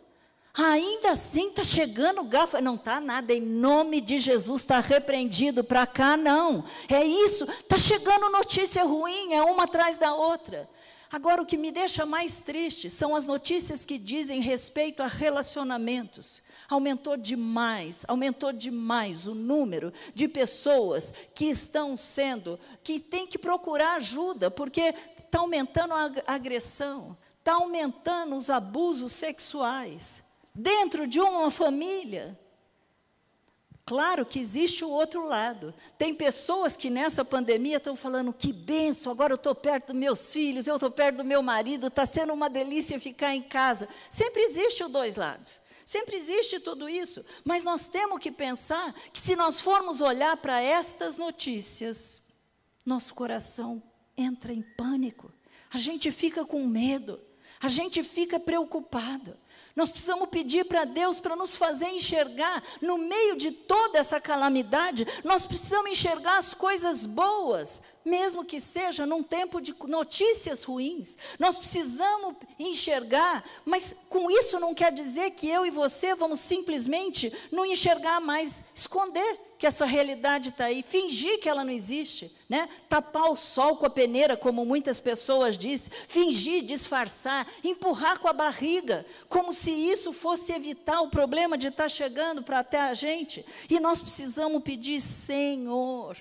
Ainda 0.54 1.12
assim 1.12 1.48
está 1.48 1.64
chegando 1.64 2.22
gafanhoto. 2.22 2.64
Não 2.64 2.76
está 2.76 3.00
nada, 3.00 3.34
em 3.34 3.40
nome 3.40 4.00
de 4.00 4.20
Jesus 4.20 4.60
está 4.60 4.78
repreendido 4.78 5.64
para 5.64 5.84
cá, 5.84 6.16
não. 6.16 6.64
É 6.88 7.04
isso, 7.04 7.44
está 7.44 7.76
chegando 7.76 8.30
notícia 8.30 8.84
ruim, 8.84 9.32
é 9.32 9.42
uma 9.42 9.64
atrás 9.64 9.96
da 9.96 10.14
outra. 10.14 10.68
Agora, 11.12 11.42
o 11.42 11.46
que 11.46 11.58
me 11.58 11.70
deixa 11.70 12.06
mais 12.06 12.36
triste 12.36 12.88
são 12.88 13.14
as 13.14 13.26
notícias 13.26 13.84
que 13.84 13.98
dizem 13.98 14.40
respeito 14.40 15.02
a 15.02 15.06
relacionamentos 15.06 16.42
aumentou 16.74 17.16
demais, 17.16 18.04
aumentou 18.08 18.52
demais 18.52 19.26
o 19.26 19.34
número 19.34 19.92
de 20.14 20.26
pessoas 20.26 21.12
que 21.34 21.46
estão 21.46 21.96
sendo, 21.96 22.58
que 22.82 22.98
tem 22.98 23.26
que 23.26 23.38
procurar 23.38 23.96
ajuda, 23.96 24.50
porque 24.50 24.94
está 25.18 25.40
aumentando 25.40 25.94
a 25.94 26.10
agressão, 26.26 27.16
está 27.38 27.54
aumentando 27.54 28.36
os 28.36 28.50
abusos 28.50 29.12
sexuais 29.12 30.22
dentro 30.54 31.06
de 31.06 31.20
uma 31.20 31.50
família. 31.50 32.38
Claro 33.92 34.24
que 34.24 34.38
existe 34.38 34.86
o 34.86 34.88
outro 34.88 35.26
lado. 35.28 35.74
Tem 35.98 36.14
pessoas 36.14 36.78
que 36.78 36.88
nessa 36.88 37.22
pandemia 37.22 37.76
estão 37.76 37.94
falando: 37.94 38.32
que 38.32 38.50
benção, 38.50 39.12
agora 39.12 39.34
eu 39.34 39.36
estou 39.36 39.54
perto 39.54 39.88
dos 39.88 39.96
meus 39.96 40.32
filhos, 40.32 40.66
eu 40.66 40.76
estou 40.76 40.90
perto 40.90 41.18
do 41.18 41.24
meu 41.24 41.42
marido, 41.42 41.88
está 41.88 42.06
sendo 42.06 42.32
uma 42.32 42.48
delícia 42.48 42.98
ficar 42.98 43.34
em 43.34 43.42
casa. 43.42 43.86
Sempre 44.08 44.44
existe 44.44 44.82
os 44.82 44.90
dois 44.90 45.16
lados. 45.16 45.60
Sempre 45.84 46.16
existe 46.16 46.58
tudo 46.58 46.88
isso, 46.88 47.22
mas 47.44 47.64
nós 47.64 47.86
temos 47.86 48.18
que 48.18 48.32
pensar 48.32 48.94
que 49.12 49.20
se 49.20 49.36
nós 49.36 49.60
formos 49.60 50.00
olhar 50.00 50.38
para 50.38 50.58
estas 50.58 51.18
notícias, 51.18 52.22
nosso 52.86 53.14
coração 53.14 53.82
entra 54.16 54.54
em 54.54 54.62
pânico, 54.62 55.30
a 55.70 55.76
gente 55.76 56.10
fica 56.10 56.46
com 56.46 56.66
medo, 56.66 57.20
a 57.60 57.68
gente 57.68 58.02
fica 58.02 58.40
preocupado. 58.40 59.36
Nós 59.74 59.90
precisamos 59.90 60.28
pedir 60.28 60.64
para 60.66 60.84
Deus 60.84 61.18
para 61.18 61.34
nos 61.34 61.56
fazer 61.56 61.88
enxergar, 61.88 62.62
no 62.80 62.98
meio 62.98 63.36
de 63.36 63.50
toda 63.50 63.98
essa 63.98 64.20
calamidade, 64.20 65.06
nós 65.24 65.46
precisamos 65.46 65.90
enxergar 65.90 66.38
as 66.38 66.52
coisas 66.52 67.06
boas, 67.06 67.82
mesmo 68.04 68.44
que 68.44 68.60
seja 68.60 69.06
num 69.06 69.22
tempo 69.22 69.60
de 69.60 69.74
notícias 69.86 70.64
ruins. 70.64 71.16
Nós 71.38 71.56
precisamos 71.56 72.36
enxergar, 72.58 73.44
mas 73.64 73.96
com 74.08 74.30
isso 74.30 74.60
não 74.60 74.74
quer 74.74 74.92
dizer 74.92 75.30
que 75.30 75.48
eu 75.48 75.64
e 75.64 75.70
você 75.70 76.14
vamos 76.14 76.40
simplesmente 76.40 77.32
não 77.50 77.64
enxergar 77.64 78.20
mais, 78.20 78.64
esconder 78.74 79.51
que 79.62 79.66
essa 79.68 79.84
realidade 79.84 80.48
está 80.48 80.64
aí, 80.64 80.82
fingir 80.82 81.38
que 81.38 81.48
ela 81.48 81.64
não 81.64 81.72
existe, 81.72 82.34
né? 82.48 82.68
tapar 82.88 83.30
o 83.30 83.36
sol 83.36 83.76
com 83.76 83.86
a 83.86 83.90
peneira, 83.90 84.36
como 84.36 84.64
muitas 84.64 84.98
pessoas 84.98 85.56
dizem, 85.56 85.88
fingir, 86.08 86.64
disfarçar, 86.64 87.46
empurrar 87.62 88.18
com 88.18 88.26
a 88.26 88.32
barriga, 88.32 89.06
como 89.28 89.52
se 89.52 89.70
isso 89.70 90.12
fosse 90.12 90.52
evitar 90.52 91.00
o 91.02 91.10
problema 91.10 91.56
de 91.56 91.68
estar 91.68 91.84
tá 91.84 91.88
chegando 91.88 92.42
para 92.42 92.58
até 92.58 92.80
a 92.80 92.92
gente. 92.92 93.46
E 93.70 93.78
nós 93.78 94.00
precisamos 94.00 94.64
pedir, 94.64 95.00
Senhor, 95.00 96.16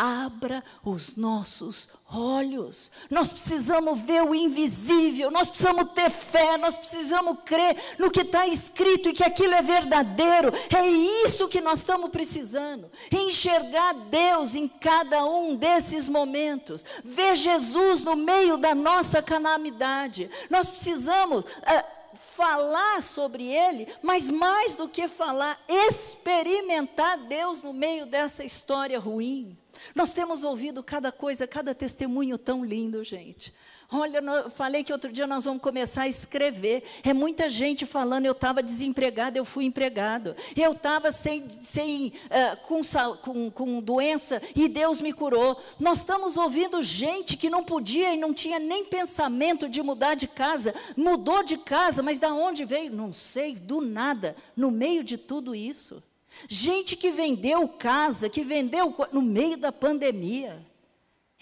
abra 0.00 0.64
os 0.82 1.14
nossos 1.14 1.90
olhos. 2.10 2.90
Nós 3.10 3.34
precisamos 3.34 4.00
ver 4.00 4.22
o 4.22 4.34
invisível, 4.34 5.30
nós 5.30 5.50
precisamos 5.50 5.92
ter 5.92 6.08
fé, 6.08 6.56
nós 6.56 6.78
precisamos 6.78 7.36
crer 7.44 7.76
no 7.98 8.10
que 8.10 8.22
está 8.22 8.46
escrito 8.46 9.10
e 9.10 9.12
que 9.12 9.22
aquilo 9.22 9.52
é 9.52 9.60
verdadeiro. 9.60 10.50
É 10.74 10.86
isso 10.88 11.48
que 11.48 11.60
nós 11.60 11.80
estamos 11.80 12.08
precisando. 12.08 12.90
Enxergar 13.12 13.92
Deus 13.92 14.54
em 14.54 14.66
cada 14.66 15.22
um 15.26 15.54
desses 15.54 16.08
momentos. 16.08 16.82
Ver 17.04 17.36
Jesus 17.36 18.00
no 18.00 18.16
meio 18.16 18.56
da 18.56 18.74
nossa 18.74 19.20
calamidade. 19.20 20.30
Nós 20.48 20.70
precisamos. 20.70 21.44
Uh, 21.44 22.00
falar 22.40 23.02
sobre 23.02 23.44
Ele, 23.44 23.86
mas 24.02 24.30
mais 24.30 24.74
do 24.74 24.88
que 24.88 25.06
falar, 25.06 25.60
experimentar 25.68 27.18
Deus 27.18 27.62
no 27.62 27.72
meio 27.72 28.06
dessa 28.06 28.42
história 28.42 28.98
ruim. 28.98 29.58
Nós 29.94 30.12
temos 30.12 30.44
ouvido 30.44 30.82
cada 30.82 31.10
coisa, 31.10 31.46
cada 31.46 31.74
testemunho 31.74 32.38
tão 32.38 32.64
lindo, 32.64 33.02
gente. 33.02 33.52
Olha, 33.92 34.18
eu 34.18 34.50
falei 34.50 34.84
que 34.84 34.92
outro 34.92 35.10
dia 35.10 35.26
nós 35.26 35.44
vamos 35.44 35.60
começar 35.60 36.02
a 36.02 36.08
escrever. 36.08 36.84
É 37.02 37.12
muita 37.12 37.50
gente 37.50 37.84
falando, 37.84 38.24
eu 38.24 38.32
estava 38.32 38.62
desempregado, 38.62 39.36
eu 39.36 39.44
fui 39.44 39.64
empregado. 39.64 40.36
Eu 40.56 40.72
estava 40.72 41.10
sem, 41.10 41.48
sem, 41.60 42.12
uh, 42.26 42.56
com, 42.62 42.82
com, 43.16 43.50
com 43.50 43.80
doença 43.80 44.40
e 44.54 44.68
Deus 44.68 45.00
me 45.00 45.12
curou. 45.12 45.60
Nós 45.80 45.98
estamos 45.98 46.36
ouvindo 46.36 46.80
gente 46.82 47.36
que 47.36 47.50
não 47.50 47.64
podia 47.64 48.14
e 48.14 48.16
não 48.16 48.32
tinha 48.32 48.60
nem 48.60 48.84
pensamento 48.84 49.68
de 49.68 49.82
mudar 49.82 50.14
de 50.14 50.28
casa. 50.28 50.72
Mudou 50.96 51.42
de 51.42 51.58
casa, 51.58 52.00
mas 52.00 52.20
da 52.20 52.32
onde 52.32 52.64
veio? 52.64 52.92
Não 52.92 53.12
sei, 53.12 53.56
do 53.56 53.80
nada. 53.80 54.36
No 54.56 54.70
meio 54.70 55.02
de 55.02 55.18
tudo 55.18 55.52
isso. 55.52 56.00
Gente 56.48 56.96
que 56.96 57.10
vendeu 57.10 57.68
casa, 57.68 58.28
que 58.28 58.42
vendeu 58.42 58.94
no 59.12 59.22
meio 59.22 59.56
da 59.56 59.70
pandemia. 59.70 60.66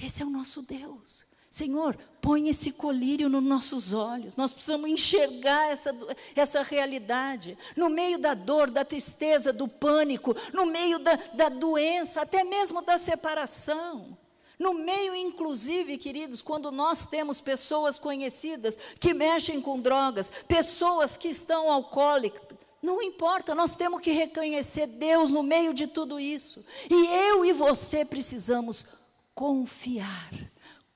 Esse 0.01 0.23
é 0.23 0.27
o 0.27 0.31
nosso 0.31 0.63
Deus. 0.63 1.27
Senhor, 1.51 1.97
põe 2.21 2.49
esse 2.49 2.73
colírio 2.73 3.29
nos 3.29 3.43
nossos 3.43 3.93
olhos. 3.93 4.37
Nós 4.37 4.53
precisamos 4.53 4.91
enxergar 4.91 5.71
essa, 5.71 5.97
essa 6.37 6.63
realidade. 6.63 7.57
No 7.75 7.89
meio 7.89 8.19
da 8.19 8.35
dor, 8.35 8.71
da 8.71 8.85
tristeza, 8.85 9.53
do 9.53 9.67
pânico, 9.67 10.37
no 10.53 10.67
meio 10.67 10.99
da, 10.99 11.17
da 11.35 11.49
doença, 11.49 12.21
até 12.21 12.45
mesmo 12.45 12.83
da 12.83 12.99
separação. 12.99 14.17
No 14.59 14.75
meio, 14.75 15.15
inclusive, 15.15 15.97
queridos, 15.97 16.43
quando 16.43 16.71
nós 16.71 17.07
temos 17.07 17.41
pessoas 17.41 17.99
conhecidas 17.99 18.77
que 18.99 19.15
mexem 19.15 19.61
com 19.61 19.81
drogas, 19.81 20.31
pessoas 20.49 21.17
que 21.17 21.29
estão 21.29 21.71
alcoólicas, 21.71 22.43
não 22.83 23.03
importa, 23.03 23.55
nós 23.55 23.75
temos 23.75 24.01
que 24.01 24.11
reconhecer 24.11 24.87
Deus 24.87 25.31
no 25.31 25.43
meio 25.43 25.75
de 25.75 25.87
tudo 25.87 26.19
isso. 26.21 26.65
E 26.91 27.07
eu 27.29 27.45
e 27.45 27.53
você 27.53 28.05
precisamos 28.05 28.87
confiar, 29.35 30.31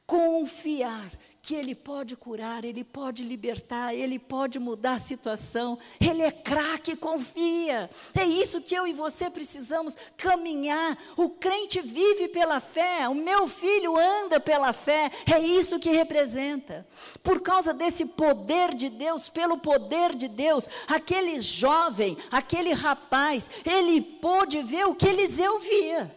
confiar 0.06 1.10
que 1.42 1.56
Ele 1.56 1.74
pode 1.74 2.14
curar, 2.14 2.64
Ele 2.64 2.84
pode 2.84 3.24
libertar, 3.24 3.92
Ele 3.92 4.16
pode 4.16 4.60
mudar 4.60 4.94
a 4.94 4.98
situação. 5.00 5.76
Ele 6.00 6.22
é 6.22 6.30
craque, 6.30 6.94
confia. 6.94 7.90
É 8.14 8.24
isso 8.24 8.62
que 8.62 8.76
eu 8.76 8.86
e 8.86 8.92
você 8.92 9.28
precisamos 9.28 9.96
caminhar. 10.16 10.96
O 11.16 11.30
crente 11.30 11.80
vive 11.80 12.28
pela 12.28 12.60
fé, 12.60 13.08
o 13.08 13.14
meu 13.14 13.48
filho 13.48 13.98
anda 13.98 14.38
pela 14.38 14.72
fé. 14.72 15.10
É 15.34 15.40
isso 15.40 15.80
que 15.80 15.90
representa. 15.90 16.86
Por 17.24 17.40
causa 17.40 17.74
desse 17.74 18.06
poder 18.06 18.72
de 18.72 18.88
Deus, 18.88 19.28
pelo 19.28 19.58
poder 19.58 20.14
de 20.14 20.28
Deus, 20.28 20.68
aquele 20.86 21.40
jovem, 21.40 22.16
aquele 22.30 22.72
rapaz, 22.72 23.50
ele 23.66 24.00
pôde 24.00 24.62
ver 24.62 24.86
o 24.86 24.94
que 24.94 25.08
Eliseu 25.08 25.58
via. 25.58 26.16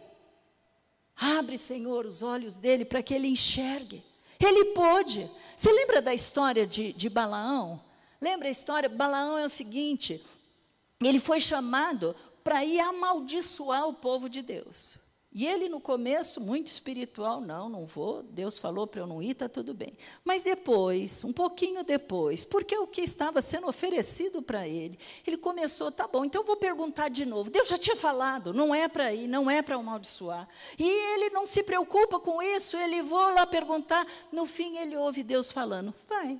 Abre, 1.16 1.58
Senhor, 1.58 2.06
os 2.06 2.22
olhos 2.22 2.60
dele 2.60 2.86
para 2.86 3.02
que 3.02 3.14
ele 3.14 3.28
enxergue. 3.28 4.04
Ele 4.40 4.74
pôde. 4.74 5.30
Você 5.56 5.72
lembra 5.72 6.02
da 6.02 6.14
história 6.14 6.66
de, 6.66 6.94
de 6.94 7.10
Balaão? 7.10 7.82
Lembra 8.20 8.48
a 8.48 8.52
história? 8.52 8.90
Balaão 8.90 9.38
é 9.38 9.46
o 9.46 9.50
seguinte: 9.50 10.24
ele 11.02 11.20
foi 11.20 11.40
chamado 11.40 12.16
para 12.44 12.64
ir 12.64 12.80
amaldiçoar 12.80 13.88
o 13.88 13.94
povo 13.94 14.30
de 14.30 14.42
Deus. 14.42 14.98
E 15.38 15.46
ele, 15.46 15.68
no 15.68 15.82
começo, 15.82 16.40
muito 16.40 16.68
espiritual, 16.68 17.42
não, 17.42 17.68
não 17.68 17.86
vou, 17.86 18.24
Deus 18.24 18.58
falou 18.58 18.88
para 18.88 19.02
eu 19.02 19.06
não 19.06 19.22
ir, 19.22 19.32
está 19.32 19.50
tudo 19.50 19.74
bem. 19.74 19.92
Mas 20.24 20.42
depois, 20.42 21.26
um 21.26 21.34
pouquinho 21.34 21.84
depois, 21.84 22.46
porque 22.46 22.78
o 22.78 22.88
que 22.88 23.02
estava 23.02 23.42
sendo 23.42 23.68
oferecido 23.68 24.42
para 24.42 24.66
ele, 24.66 24.98
ele 25.28 25.36
começou, 25.36 25.92
tá 25.92 26.08
bom, 26.08 26.24
então 26.24 26.42
eu 26.42 26.46
vou 26.46 26.56
perguntar 26.56 27.10
de 27.10 27.26
novo. 27.26 27.52
Deus 27.52 27.68
já 27.68 27.78
tinha 27.78 27.98
falado, 27.98 28.54
não 28.54 28.74
é 28.74 28.88
para 28.88 29.14
ir, 29.14 29.28
não 29.28 29.52
é 29.52 29.62
para 29.62 29.76
amaldiçoar. 29.76 30.48
E 30.80 30.88
ele 30.88 31.30
não 31.32 31.46
se 31.46 31.64
preocupa 31.64 32.18
com 32.18 32.42
isso, 32.42 32.78
ele 32.78 33.02
vou 33.02 33.34
lá 33.34 33.46
perguntar. 33.46 34.08
No 34.32 34.46
fim, 34.46 34.78
ele 34.78 34.96
ouve 34.96 35.22
Deus 35.22 35.52
falando, 35.52 35.94
vai. 36.08 36.40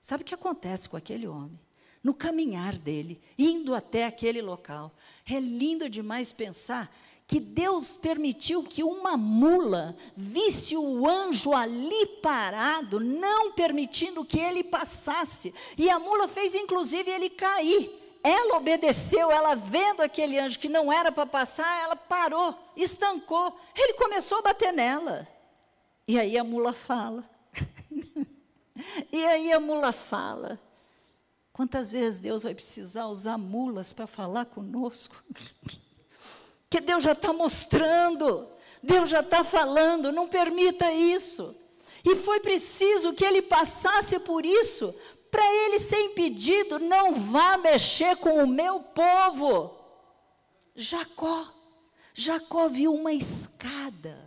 Sabe 0.00 0.22
o 0.22 0.24
que 0.24 0.36
acontece 0.36 0.88
com 0.88 0.96
aquele 0.96 1.26
homem? 1.26 1.58
No 2.00 2.14
caminhar 2.14 2.78
dele, 2.78 3.20
indo 3.36 3.74
até 3.74 4.04
aquele 4.04 4.40
local. 4.40 4.92
É 5.28 5.40
lindo 5.40 5.90
demais 5.90 6.30
pensar 6.30 6.88
que 7.26 7.40
Deus 7.40 7.96
permitiu 7.96 8.62
que 8.62 8.84
uma 8.84 9.16
mula 9.16 9.96
visse 10.16 10.76
o 10.76 11.08
anjo 11.08 11.52
ali 11.52 12.06
parado, 12.22 13.00
não 13.00 13.52
permitindo 13.52 14.24
que 14.24 14.38
ele 14.38 14.62
passasse. 14.62 15.52
E 15.76 15.90
a 15.90 15.98
mula 15.98 16.28
fez 16.28 16.54
inclusive 16.54 17.10
ele 17.10 17.28
cair. 17.28 17.90
Ela 18.22 18.56
obedeceu, 18.56 19.30
ela 19.30 19.56
vendo 19.56 20.02
aquele 20.02 20.38
anjo 20.38 20.58
que 20.58 20.68
não 20.68 20.92
era 20.92 21.10
para 21.10 21.26
passar, 21.26 21.82
ela 21.82 21.96
parou, 21.96 22.56
estancou. 22.76 23.56
Ele 23.74 23.94
começou 23.94 24.38
a 24.38 24.42
bater 24.42 24.72
nela. 24.72 25.26
E 26.06 26.18
aí 26.18 26.38
a 26.38 26.44
mula 26.44 26.72
fala. 26.72 27.28
e 29.12 29.26
aí 29.26 29.52
a 29.52 29.58
mula 29.58 29.92
fala. 29.92 30.60
Quantas 31.52 31.90
vezes 31.90 32.18
Deus 32.18 32.44
vai 32.44 32.54
precisar 32.54 33.06
usar 33.06 33.36
mulas 33.36 33.92
para 33.92 34.06
falar 34.06 34.44
conosco? 34.44 35.22
que 36.68 36.80
Deus 36.80 37.02
já 37.02 37.12
está 37.12 37.32
mostrando, 37.32 38.48
Deus 38.82 39.08
já 39.10 39.20
está 39.20 39.44
falando, 39.44 40.12
não 40.12 40.28
permita 40.28 40.90
isso. 40.92 41.54
E 42.04 42.14
foi 42.14 42.40
preciso 42.40 43.12
que 43.12 43.24
ele 43.24 43.42
passasse 43.42 44.18
por 44.20 44.46
isso, 44.46 44.94
para 45.30 45.44
ele 45.64 45.78
ser 45.78 46.00
impedido, 46.00 46.78
não 46.78 47.14
vá 47.14 47.58
mexer 47.58 48.16
com 48.16 48.42
o 48.42 48.46
meu 48.46 48.80
povo. 48.80 49.74
Jacó, 50.74 51.52
Jacó 52.14 52.68
viu 52.68 52.94
uma 52.94 53.12
escada. 53.12 54.25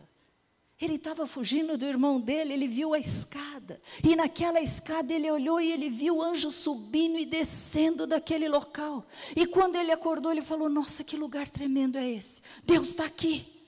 Ele 0.81 0.95
estava 0.95 1.27
fugindo 1.27 1.77
do 1.77 1.85
irmão 1.85 2.21
dele, 2.21 2.53
ele 2.53 2.67
viu 2.67 2.93
a 2.93 2.99
escada. 2.99 3.81
E 4.01 4.15
naquela 4.15 4.61
escada 4.61 5.13
ele 5.13 5.29
olhou 5.29 5.59
e 5.59 5.71
ele 5.71 5.89
viu 5.89 6.17
o 6.17 6.21
anjo 6.21 6.49
subindo 6.49 7.17
e 7.17 7.25
descendo 7.25 8.07
daquele 8.07 8.47
local. 8.47 9.05
E 9.35 9.45
quando 9.45 9.75
ele 9.75 9.91
acordou, 9.91 10.31
ele 10.31 10.41
falou: 10.41 10.69
Nossa, 10.69 11.03
que 11.03 11.17
lugar 11.17 11.49
tremendo 11.49 11.97
é 11.97 12.09
esse? 12.09 12.41
Deus 12.63 12.89
está 12.89 13.03
aqui. 13.03 13.58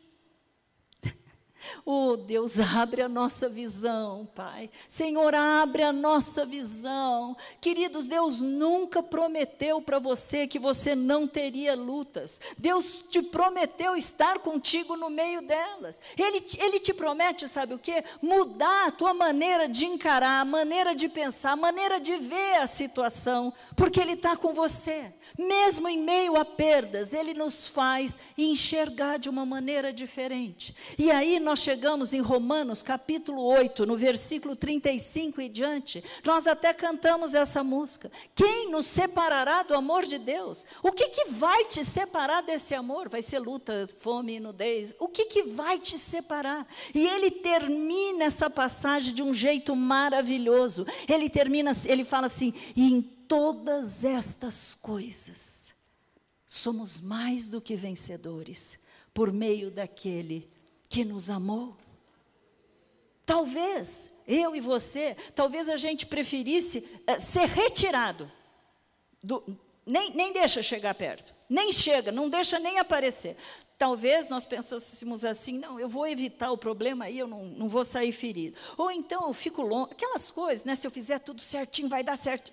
Oh, 1.86 2.16
Deus, 2.16 2.60
abre 2.60 3.02
a 3.02 3.10
nossa 3.10 3.50
visão, 3.50 4.28
Pai. 4.36 4.70
Senhor, 4.88 5.34
abre 5.36 5.84
a 5.84 5.92
nossa 5.92 6.46
visão. 6.46 7.36
Queridos, 7.60 8.08
Deus 8.08 8.42
nunca 8.42 9.02
prometeu 9.04 9.82
para 9.82 10.00
você 10.00 10.48
que 10.48 10.60
você 10.60 10.96
não 10.96 11.28
teria 11.28 11.76
lutas. 11.76 12.40
Deus 12.58 13.04
te 13.10 13.22
prometeu 13.22 13.96
estar 13.96 14.40
contigo 14.40 14.96
no 14.96 15.10
meio 15.10 15.42
delas. 15.42 16.00
Ele, 16.18 16.44
ele 16.58 16.80
te 16.80 16.94
promete, 16.94 17.48
sabe 17.48 17.74
o 17.74 17.80
que? 17.80 18.04
Mudar 18.22 18.88
a 18.88 18.92
tua 18.92 19.14
maneira 19.14 19.68
de 19.68 19.86
encarar, 19.86 20.42
a 20.42 20.46
maneira 20.46 20.96
de 20.96 21.10
pensar, 21.10 21.52
a 21.52 21.56
maneira 21.56 22.00
de 22.00 22.16
ver 22.18 22.58
a 22.58 22.68
situação, 22.68 23.54
porque 23.76 24.00
Ele 24.00 24.14
está 24.14 24.36
com 24.36 24.54
você. 24.54 25.14
Mesmo 25.38 25.88
em 25.88 26.00
meio 26.00 26.38
a 26.38 26.46
perdas, 26.46 27.14
Ele 27.14 27.34
nos 27.34 27.68
faz 27.68 28.18
enxergar 28.38 29.18
de 29.18 29.30
uma 29.30 29.46
maneira 29.46 29.92
diferente. 29.92 30.76
E 30.98 31.12
aí 31.12 31.40
nós 31.40 31.51
nós 31.52 31.60
chegamos 31.60 32.14
em 32.14 32.22
Romanos 32.22 32.82
capítulo 32.82 33.44
8, 33.44 33.86
no 33.86 33.98
versículo 33.98 34.56
35 34.56 35.42
e 35.42 35.50
diante, 35.50 36.02
nós 36.24 36.48
até 36.48 36.74
cantamos 36.74 37.36
essa 37.36 37.62
música. 37.62 38.10
Quem 38.34 38.72
nos 38.72 38.86
separará 38.86 39.62
do 39.62 39.74
amor 39.74 40.06
de 40.06 40.18
Deus? 40.18 40.66
O 40.82 40.94
que, 40.94 41.10
que 41.10 41.26
vai 41.32 41.66
te 41.66 41.84
separar 41.84 42.40
desse 42.40 42.74
amor? 42.74 43.10
Vai 43.10 43.22
ser 43.22 43.40
luta, 43.40 43.86
fome, 44.00 44.40
nudez. 44.40 44.96
O 44.98 45.10
que, 45.10 45.26
que 45.26 45.44
vai 45.44 45.78
te 45.78 46.00
separar? 46.00 46.66
E 46.96 47.06
ele 47.06 47.30
termina 47.30 48.24
essa 48.24 48.50
passagem 48.50 49.14
de 49.14 49.22
um 49.22 49.34
jeito 49.34 49.76
maravilhoso. 49.76 50.88
Ele 51.06 51.30
termina, 51.30 51.72
ele 51.84 52.06
fala 52.06 52.28
assim: 52.28 52.54
e 52.78 52.94
em 52.94 53.02
todas 53.02 54.06
estas 54.06 54.74
coisas 54.74 55.74
somos 56.48 57.02
mais 57.02 57.50
do 57.50 57.60
que 57.60 57.76
vencedores 57.76 58.80
por 59.14 59.34
meio 59.34 59.70
daquele 59.70 60.50
que 60.92 61.06
nos 61.06 61.30
amou. 61.30 61.78
Talvez 63.26 64.12
eu 64.28 64.54
e 64.54 64.60
você, 64.60 65.16
talvez 65.34 65.70
a 65.70 65.78
gente 65.78 66.06
preferisse 66.06 66.80
uh, 66.80 67.18
ser 67.18 67.48
retirado. 67.48 68.30
Do, 69.24 69.42
nem, 69.86 70.14
nem 70.14 70.34
deixa 70.34 70.62
chegar 70.62 70.94
perto, 70.94 71.34
nem 71.50 71.72
chega, 71.72 72.12
não 72.12 72.30
deixa 72.30 72.60
nem 72.60 72.78
aparecer. 72.78 73.38
Talvez 73.78 74.28
nós 74.28 74.46
pensássemos 74.46 75.24
assim, 75.24 75.58
não, 75.58 75.80
eu 75.80 75.88
vou 75.88 76.06
evitar 76.06 76.52
o 76.52 76.58
problema 76.58 77.06
aí, 77.06 77.18
eu 77.18 77.28
não, 77.28 77.46
não 77.46 77.70
vou 77.70 77.86
sair 77.86 78.12
ferido. 78.12 78.58
Ou 78.78 78.92
então 78.92 79.28
eu 79.28 79.34
fico 79.34 79.62
longe, 79.62 79.94
aquelas 79.94 80.30
coisas, 80.30 80.66
né? 80.66 80.76
Se 80.76 80.86
eu 80.86 80.92
fizer 80.92 81.20
tudo 81.20 81.42
certinho, 81.42 81.88
vai 81.88 82.04
dar 82.04 82.18
certo. 82.18 82.52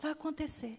Vai 0.00 0.12
acontecer. 0.12 0.78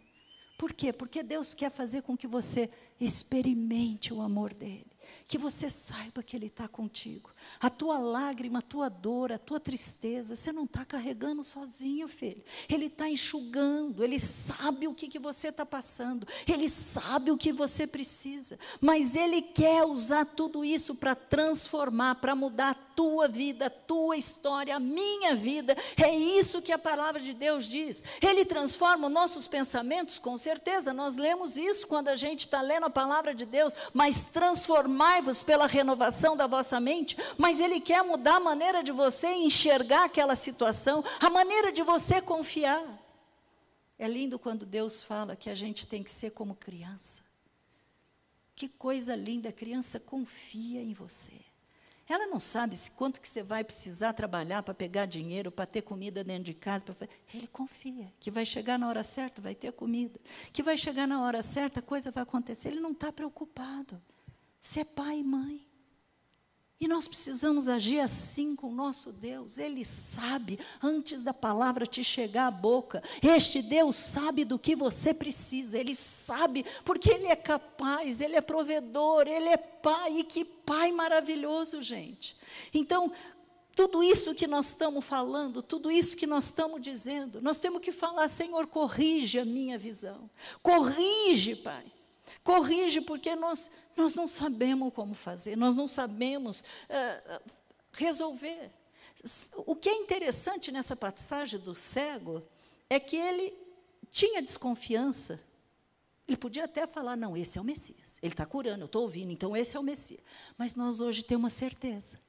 Por 0.58 0.74
quê? 0.74 0.92
Porque 0.92 1.22
Deus 1.22 1.54
quer 1.54 1.70
fazer 1.70 2.02
com 2.02 2.18
que 2.18 2.28
você 2.28 2.70
experimente 3.00 4.14
o 4.14 4.22
amor 4.22 4.54
dele 4.54 4.95
que 5.28 5.38
você 5.38 5.70
saiba 5.70 6.22
que 6.22 6.36
Ele 6.36 6.46
está 6.46 6.68
contigo. 6.68 7.32
A 7.60 7.70
tua 7.70 7.98
lágrima, 7.98 8.60
a 8.60 8.62
tua 8.62 8.90
dor, 8.90 9.32
a 9.32 9.38
tua 9.38 9.60
tristeza, 9.60 10.36
você 10.36 10.52
não 10.52 10.66
está 10.66 10.86
carregando 10.86 11.44
sozinho, 11.44 12.08
filho. 12.08 12.44
Ele 12.70 12.86
está 12.86 13.10
enxugando, 13.10 14.04
Ele 14.04 14.20
sabe 14.20 14.88
o 14.88 14.94
que, 14.94 15.08
que 15.08 15.18
você 15.18 15.48
está 15.48 15.66
passando, 15.66 16.28
Ele 16.48 16.70
sabe 16.70 17.32
o 17.32 17.38
que 17.38 17.52
você 17.52 17.88
precisa, 17.88 18.60
mas 18.80 19.16
Ele 19.16 19.42
quer 19.42 19.84
usar 19.84 20.26
tudo 20.26 20.64
isso 20.64 20.94
para 20.94 21.16
transformar, 21.16 22.16
para 22.16 22.36
mudar 22.36 22.85
tua 22.96 23.28
vida, 23.28 23.66
a 23.66 23.70
tua 23.70 24.16
história, 24.16 24.76
a 24.76 24.80
minha 24.80 25.34
vida. 25.34 25.76
É 25.98 26.14
isso 26.14 26.62
que 26.62 26.72
a 26.72 26.78
palavra 26.78 27.20
de 27.20 27.34
Deus 27.34 27.68
diz. 27.68 28.04
Ele 28.22 28.46
transforma 28.46 29.08
os 29.08 29.14
nossos 29.14 29.48
pensamentos, 29.48 30.20
com 30.20 30.38
certeza, 30.38 30.94
nós 30.94 31.18
lemos 31.18 31.58
isso 31.58 31.88
quando 31.88 32.10
a 32.10 32.16
gente 32.16 32.42
está 32.42 32.62
lendo 32.62 32.86
a 32.86 32.90
palavra 32.90 33.34
de 33.34 33.46
Deus, 33.46 33.74
mas 33.92 34.26
Transformai-vos 34.36 35.42
pela 35.42 35.66
renovação 35.66 36.36
da 36.36 36.46
vossa 36.46 36.78
mente, 36.78 37.16
mas 37.38 37.60
Ele 37.60 37.80
quer 37.80 38.04
mudar 38.04 38.36
a 38.36 38.40
maneira 38.40 38.84
de 38.84 38.92
você 38.92 39.32
enxergar 39.34 40.04
aquela 40.04 40.36
situação, 40.36 41.02
a 41.22 41.30
maneira 41.30 41.72
de 41.72 41.82
você 41.82 42.22
confiar. 42.22 42.84
É 43.98 44.08
lindo 44.08 44.38
quando 44.38 44.66
Deus 44.66 45.02
fala 45.02 45.36
que 45.36 45.50
a 45.50 45.56
gente 45.56 45.88
tem 45.88 46.04
que 46.04 46.12
ser 46.12 46.32
como 46.32 46.54
criança. 46.54 47.24
Que 48.56 48.68
coisa 48.68 49.16
linda, 49.16 49.50
a 49.50 49.54
criança 49.54 50.00
confia 50.00 50.82
em 50.82 50.94
você. 50.94 51.40
Ela 52.08 52.28
não 52.28 52.40
sabe 52.40 52.78
quanto 52.96 53.20
que 53.20 53.28
você 53.28 53.42
vai 53.42 53.64
precisar 53.64 54.14
trabalhar 54.14 54.62
para 54.62 54.76
pegar 54.76 55.08
dinheiro, 55.08 55.52
para 55.52 55.66
ter 55.66 55.82
comida 55.82 56.24
dentro 56.24 56.44
de 56.44 56.54
casa. 56.54 56.86
Ele 57.34 57.48
confia 57.48 58.14
que 58.20 58.30
vai 58.30 58.46
chegar 58.46 58.78
na 58.78 58.88
hora 58.88 59.04
certa, 59.04 59.42
vai 59.42 59.56
ter 59.56 59.74
comida. 59.74 60.20
Que 60.54 60.62
vai 60.62 60.78
chegar 60.78 61.08
na 61.08 61.22
hora 61.24 61.42
certa, 61.42 61.80
a 61.80 61.84
coisa 61.84 62.12
vai 62.12 62.22
acontecer. 62.22 62.70
Ele 62.70 62.80
não 62.80 62.92
está 62.92 63.12
preocupado. 63.12 64.00
Você 64.62 64.82
é 64.82 64.86
pai 64.86 65.20
e 65.20 65.24
mãe. 65.24 65.65
E 66.80 66.90
nós 66.90 67.08
precisamos 67.08 67.70
agir 67.70 68.02
assim 68.02 68.54
com 68.54 68.68
o 68.68 68.76
nosso 68.76 69.14
Deus. 69.14 69.58
Ele 69.58 69.86
sabe, 69.86 70.60
antes 70.84 71.24
da 71.24 71.34
palavra 71.34 71.86
te 71.86 72.04
chegar 72.04 72.48
à 72.48 72.52
boca, 72.52 73.02
este 73.24 73.62
Deus 73.62 73.96
sabe 73.96 74.44
do 74.44 74.60
que 74.60 74.76
você 74.76 75.14
precisa, 75.14 75.80
Ele 75.80 75.96
sabe, 75.96 76.66
porque 76.84 77.10
Ele 77.10 77.28
é 77.28 77.36
capaz, 77.36 78.20
Ele 78.20 78.36
é 78.36 78.42
provedor, 78.42 79.26
Ele 79.26 79.48
é 79.48 79.58
pai, 79.58 80.20
e 80.20 80.24
que 80.26 80.44
pai 80.44 80.92
maravilhoso, 80.92 81.80
gente. 81.80 82.36
Então, 82.74 83.10
tudo 83.74 84.04
isso 84.04 84.36
que 84.36 84.46
nós 84.46 84.68
estamos 84.68 85.04
falando, 85.06 85.62
tudo 85.62 85.90
isso 85.90 86.18
que 86.18 86.28
nós 86.28 86.46
estamos 86.46 86.82
dizendo, 86.82 87.42
nós 87.42 87.58
temos 87.58 87.82
que 87.82 87.94
falar, 87.94 88.28
Senhor, 88.28 88.68
corrige 88.68 89.40
a 89.40 89.46
minha 89.46 89.78
visão, 89.78 90.30
corrige, 90.62 91.56
Pai. 91.56 91.86
Corrige, 92.44 93.02
porque 93.02 93.36
nós, 93.36 93.72
nós 93.96 94.16
não 94.16 94.28
sabemos 94.28 94.94
como 94.94 95.14
fazer, 95.14 95.56
nós 95.56 95.76
não 95.76 95.88
sabemos 95.88 96.62
uh, 96.62 97.52
resolver. 97.92 98.72
O 99.66 99.76
que 99.76 99.90
é 99.90 99.96
interessante 99.96 100.72
nessa 100.72 100.96
passagem 100.96 101.60
do 101.60 101.74
cego 101.74 102.44
é 102.90 103.00
que 103.00 103.16
ele 103.16 103.54
tinha 104.12 104.42
desconfiança. 104.42 105.40
Ele 106.28 106.38
podia 106.38 106.66
até 106.66 106.86
falar: 106.86 107.16
não, 107.16 107.38
esse 107.38 107.58
é 107.58 107.62
o 107.62 107.64
Messias. 107.64 108.18
Ele 108.22 108.34
está 108.34 108.46
curando, 108.46 108.84
eu 108.84 108.88
estou 108.88 109.04
ouvindo, 109.04 109.32
então 109.32 109.56
esse 109.56 109.78
é 109.78 109.80
o 109.80 109.84
Messias. 109.84 110.22
Mas 110.58 110.76
nós 110.76 111.00
hoje 111.00 111.24
temos 111.24 111.54
certeza 111.54 112.20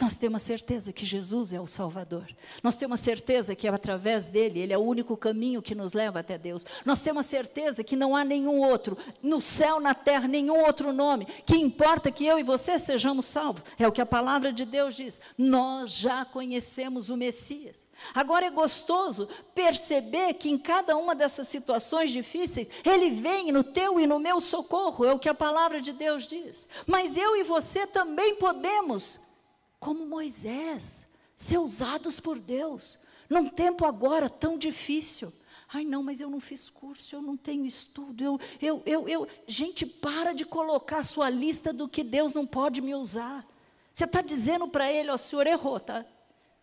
nós 0.00 0.16
temos 0.16 0.42
certeza 0.42 0.92
que 0.92 1.06
Jesus 1.06 1.52
é 1.52 1.60
o 1.60 1.68
Salvador. 1.68 2.26
Nós 2.64 2.74
temos 2.74 2.98
certeza 2.98 3.54
que 3.54 3.68
é 3.68 3.70
através 3.70 4.26
dele, 4.26 4.58
ele 4.58 4.72
é 4.72 4.78
o 4.78 4.82
único 4.82 5.16
caminho 5.16 5.62
que 5.62 5.72
nos 5.72 5.92
leva 5.92 6.18
até 6.18 6.36
Deus. 6.36 6.66
Nós 6.84 7.00
temos 7.00 7.26
certeza 7.26 7.84
que 7.84 7.94
não 7.94 8.16
há 8.16 8.24
nenhum 8.24 8.58
outro, 8.58 8.98
no 9.22 9.40
céu, 9.40 9.78
na 9.78 9.94
terra, 9.94 10.26
nenhum 10.26 10.64
outro 10.64 10.92
nome, 10.92 11.26
que 11.46 11.56
importa 11.56 12.10
que 12.10 12.26
eu 12.26 12.40
e 12.40 12.42
você 12.42 12.76
sejamos 12.76 13.26
salvos. 13.26 13.62
É 13.78 13.86
o 13.86 13.92
que 13.92 14.00
a 14.00 14.06
palavra 14.06 14.52
de 14.52 14.64
Deus 14.64 14.96
diz. 14.96 15.20
Nós 15.38 15.92
já 15.92 16.24
conhecemos 16.24 17.08
o 17.08 17.16
Messias. 17.16 17.86
Agora 18.12 18.46
é 18.46 18.50
gostoso 18.50 19.28
perceber 19.54 20.34
que 20.34 20.50
em 20.50 20.58
cada 20.58 20.96
uma 20.96 21.14
dessas 21.14 21.46
situações 21.46 22.10
difíceis, 22.10 22.68
ele 22.84 23.10
vem 23.10 23.52
no 23.52 23.62
teu 23.62 24.00
e 24.00 24.08
no 24.08 24.18
meu 24.18 24.40
socorro, 24.40 25.04
é 25.04 25.12
o 25.12 25.20
que 25.20 25.28
a 25.28 25.34
palavra 25.34 25.80
de 25.80 25.92
Deus 25.92 26.26
diz. 26.26 26.68
Mas 26.84 27.16
eu 27.16 27.36
e 27.36 27.44
você 27.44 27.86
também 27.86 28.34
podemos 28.34 29.22
como 29.84 30.06
Moisés, 30.06 31.06
ser 31.36 31.58
usados 31.58 32.18
por 32.18 32.38
Deus, 32.38 32.98
num 33.28 33.50
tempo 33.50 33.84
agora 33.84 34.30
tão 34.30 34.56
difícil. 34.56 35.30
Ai, 35.70 35.84
não, 35.84 36.02
mas 36.02 36.22
eu 36.22 36.30
não 36.30 36.40
fiz 36.40 36.70
curso, 36.70 37.14
eu 37.14 37.20
não 37.20 37.36
tenho 37.36 37.66
estudo. 37.66 38.24
Eu, 38.24 38.40
eu, 38.62 38.82
eu, 38.86 39.06
eu. 39.06 39.28
Gente, 39.46 39.84
para 39.84 40.32
de 40.32 40.46
colocar 40.46 41.00
a 41.00 41.02
sua 41.02 41.28
lista 41.28 41.70
do 41.70 41.86
que 41.86 42.02
Deus 42.02 42.32
não 42.32 42.46
pode 42.46 42.80
me 42.80 42.94
usar. 42.94 43.46
Você 43.92 44.04
está 44.04 44.22
dizendo 44.22 44.66
para 44.66 44.90
ele, 44.90 45.10
ó, 45.10 45.16
o 45.16 45.18
senhor 45.18 45.46
errou, 45.46 45.78
tá? 45.78 46.06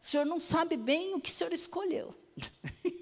O 0.01 0.03
senhor 0.03 0.25
não 0.25 0.39
sabe 0.39 0.75
bem 0.75 1.13
o 1.13 1.21
que 1.21 1.29
o 1.29 1.33
senhor 1.33 1.53
escolheu. 1.53 2.15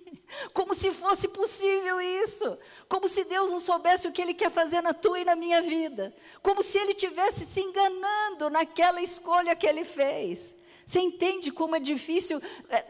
Como 0.53 0.73
se 0.73 0.91
fosse 0.91 1.27
possível 1.27 1.99
isso. 1.99 2.57
Como 2.87 3.07
se 3.07 3.23
Deus 3.23 3.51
não 3.51 3.59
soubesse 3.59 4.07
o 4.07 4.11
que 4.11 4.21
Ele 4.21 4.33
quer 4.33 4.51
fazer 4.51 4.81
na 4.81 4.93
tua 4.93 5.19
e 5.19 5.25
na 5.25 5.35
minha 5.35 5.61
vida. 5.61 6.13
Como 6.41 6.61
se 6.61 6.77
Ele 6.77 6.93
tivesse 6.93 7.45
se 7.45 7.61
enganando 7.61 8.49
naquela 8.49 9.01
escolha 9.01 9.55
que 9.55 9.67
Ele 9.67 9.83
fez. 9.83 10.55
Você 10.85 10.99
entende 10.99 11.51
como 11.51 11.75
é 11.75 11.79
difícil? 11.79 12.41
É, 12.69 12.85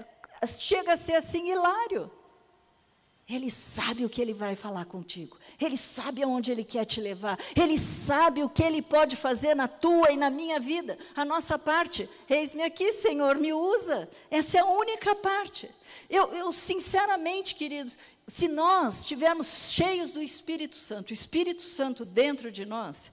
chega 0.48 0.94
a 0.94 0.98
ser 0.98 1.16
assim 1.16 1.50
hilário. 1.50 2.12
Ele 3.30 3.52
sabe 3.52 4.04
o 4.04 4.10
que 4.10 4.20
Ele 4.20 4.34
vai 4.34 4.56
falar 4.56 4.86
contigo. 4.86 5.38
Ele 5.62 5.78
sabe 5.78 6.24
aonde 6.24 6.52
Ele 6.52 6.64
quer 6.64 6.84
te 6.84 7.00
levar. 7.00 7.38
Ele 7.56 7.78
sabe 7.78 8.42
o 8.44 8.50
que 8.50 8.64
Ele 8.64 8.82
pode 8.82 9.16
fazer 9.16 9.56
na 9.56 9.68
tua 9.68 10.12
e 10.12 10.18
na 10.18 10.32
minha 10.32 10.60
vida. 10.60 10.98
A 11.16 11.24
nossa 11.24 11.60
parte, 11.60 12.10
eis-me 12.28 12.64
aqui, 12.64 12.92
Senhor, 12.92 13.38
me 13.38 13.54
usa. 13.54 14.10
Essa 14.32 14.58
é 14.58 14.62
a 14.62 14.66
única 14.66 15.16
parte. 15.16 15.70
Eu, 16.10 16.34
eu, 16.34 16.52
sinceramente, 16.52 17.54
queridos, 17.54 18.00
se 18.26 18.48
nós 18.48 19.02
estivermos 19.02 19.72
cheios 19.72 20.12
do 20.12 20.24
Espírito 20.24 20.76
Santo, 20.76 21.12
o 21.12 21.14
Espírito 21.14 21.62
Santo 21.62 22.04
dentro 22.04 22.52
de 22.52 22.66
nós, 22.66 23.12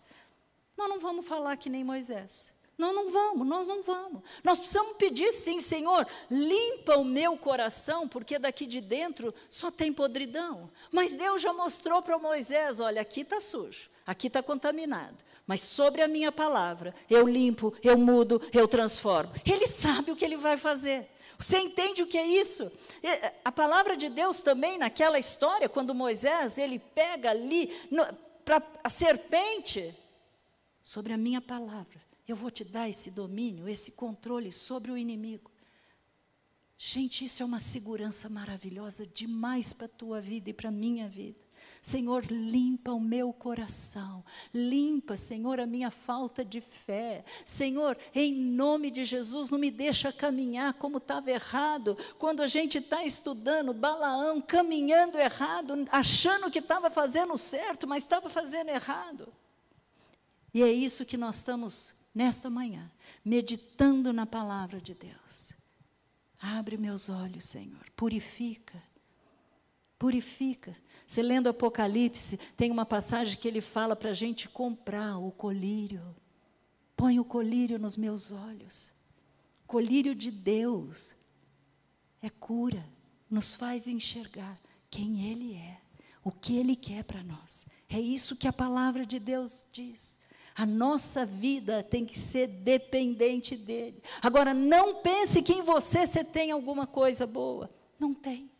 nós 0.78 0.88
não 0.88 0.98
vamos 0.98 1.26
falar 1.26 1.56
que 1.56 1.68
nem 1.68 1.84
Moisés. 1.84 2.55
Nós 2.78 2.94
não 2.94 3.10
vamos, 3.10 3.46
nós 3.46 3.66
não 3.66 3.82
vamos. 3.82 4.22
Nós 4.44 4.58
precisamos 4.58 4.96
pedir 4.98 5.32
sim, 5.32 5.60
Senhor, 5.60 6.06
limpa 6.30 6.96
o 6.96 7.04
meu 7.04 7.36
coração, 7.36 8.06
porque 8.06 8.38
daqui 8.38 8.66
de 8.66 8.80
dentro 8.80 9.34
só 9.48 9.70
tem 9.70 9.92
podridão. 9.92 10.70
Mas 10.92 11.14
Deus 11.14 11.40
já 11.40 11.52
mostrou 11.52 12.02
para 12.02 12.18
Moisés: 12.18 12.78
olha, 12.78 13.00
aqui 13.00 13.22
está 13.22 13.40
sujo, 13.40 13.90
aqui 14.06 14.26
está 14.26 14.42
contaminado. 14.42 15.24
Mas 15.46 15.60
sobre 15.60 16.02
a 16.02 16.08
minha 16.08 16.32
palavra, 16.32 16.94
eu 17.08 17.26
limpo, 17.26 17.72
eu 17.82 17.96
mudo, 17.96 18.42
eu 18.52 18.66
transformo. 18.66 19.32
Ele 19.46 19.66
sabe 19.66 20.10
o 20.10 20.16
que 20.16 20.24
ele 20.24 20.36
vai 20.36 20.56
fazer. 20.56 21.08
Você 21.38 21.58
entende 21.58 22.02
o 22.02 22.06
que 22.06 22.18
é 22.18 22.26
isso? 22.26 22.70
A 23.44 23.52
palavra 23.52 23.96
de 23.96 24.08
Deus 24.08 24.40
também, 24.40 24.76
naquela 24.76 25.18
história, 25.18 25.68
quando 25.68 25.94
Moisés, 25.94 26.58
ele 26.58 26.78
pega 26.78 27.30
ali 27.30 27.68
para 28.44 28.62
a 28.82 28.88
serpente, 28.88 29.94
sobre 30.82 31.12
a 31.12 31.16
minha 31.16 31.40
palavra, 31.40 32.00
eu 32.26 32.36
vou 32.36 32.50
te 32.50 32.64
dar 32.64 32.88
esse 32.88 33.10
domínio, 33.10 33.68
esse 33.68 33.92
controle 33.92 34.50
sobre 34.50 34.90
o 34.90 34.96
inimigo. 34.96 35.50
Gente, 36.78 37.24
isso 37.24 37.42
é 37.42 37.46
uma 37.46 37.58
segurança 37.58 38.28
maravilhosa 38.28 39.06
demais 39.06 39.72
para 39.72 39.86
a 39.86 39.90
tua 39.90 40.20
vida 40.20 40.50
e 40.50 40.52
para 40.52 40.68
a 40.68 40.72
minha 40.72 41.08
vida. 41.08 41.46
Senhor, 41.80 42.24
limpa 42.26 42.92
o 42.92 43.00
meu 43.00 43.32
coração, 43.32 44.24
limpa, 44.52 45.16
Senhor, 45.16 45.58
a 45.58 45.66
minha 45.66 45.90
falta 45.90 46.44
de 46.44 46.60
fé. 46.60 47.24
Senhor, 47.44 47.96
em 48.14 48.34
nome 48.34 48.90
de 48.90 49.04
Jesus, 49.04 49.50
não 49.50 49.58
me 49.58 49.70
deixa 49.70 50.12
caminhar 50.12 50.74
como 50.74 50.98
estava 50.98 51.30
errado. 51.30 51.96
Quando 52.18 52.42
a 52.42 52.46
gente 52.46 52.78
está 52.78 53.04
estudando 53.04 53.72
Balaão, 53.72 54.40
caminhando 54.40 55.16
errado, 55.18 55.86
achando 55.90 56.50
que 56.50 56.58
estava 56.58 56.90
fazendo 56.90 57.36
certo, 57.36 57.86
mas 57.86 58.02
estava 58.02 58.28
fazendo 58.28 58.68
errado. 58.68 59.32
E 60.52 60.62
é 60.62 60.70
isso 60.70 61.06
que 61.06 61.16
nós 61.16 61.36
estamos 61.36 61.94
nesta 62.16 62.48
manhã, 62.48 62.90
meditando 63.22 64.10
na 64.10 64.24
palavra 64.24 64.80
de 64.80 64.94
Deus. 64.94 65.52
Abre 66.40 66.78
meus 66.78 67.10
olhos, 67.10 67.44
Senhor, 67.44 67.84
purifica, 67.94 68.82
purifica. 69.98 70.74
Você 71.06 71.20
lendo 71.22 71.50
Apocalipse, 71.50 72.38
tem 72.56 72.70
uma 72.70 72.86
passagem 72.86 73.38
que 73.38 73.46
ele 73.46 73.60
fala 73.60 73.94
para 73.94 74.10
a 74.10 74.14
gente 74.14 74.48
comprar 74.48 75.18
o 75.18 75.30
colírio. 75.30 76.16
Põe 76.96 77.20
o 77.20 77.24
colírio 77.24 77.78
nos 77.78 77.98
meus 77.98 78.32
olhos. 78.32 78.90
Colírio 79.66 80.14
de 80.14 80.30
Deus 80.30 81.14
é 82.22 82.30
cura, 82.30 82.88
nos 83.28 83.52
faz 83.52 83.86
enxergar 83.86 84.58
quem 84.88 85.30
Ele 85.30 85.54
é, 85.54 85.82
o 86.24 86.32
que 86.32 86.56
Ele 86.56 86.74
quer 86.74 87.04
para 87.04 87.22
nós. 87.22 87.66
É 87.90 88.00
isso 88.00 88.36
que 88.36 88.48
a 88.48 88.52
palavra 88.54 89.04
de 89.04 89.18
Deus 89.18 89.66
diz. 89.70 90.15
A 90.56 90.64
nossa 90.64 91.26
vida 91.26 91.82
tem 91.82 92.06
que 92.06 92.18
ser 92.18 92.46
dependente 92.46 93.54
dele. 93.54 94.02
Agora, 94.22 94.54
não 94.54 95.02
pense 95.02 95.42
que 95.42 95.52
em 95.52 95.60
você 95.60 96.06
você 96.06 96.24
tem 96.24 96.50
alguma 96.50 96.86
coisa 96.86 97.26
boa. 97.26 97.70
Não 98.00 98.14
tem. 98.14 98.50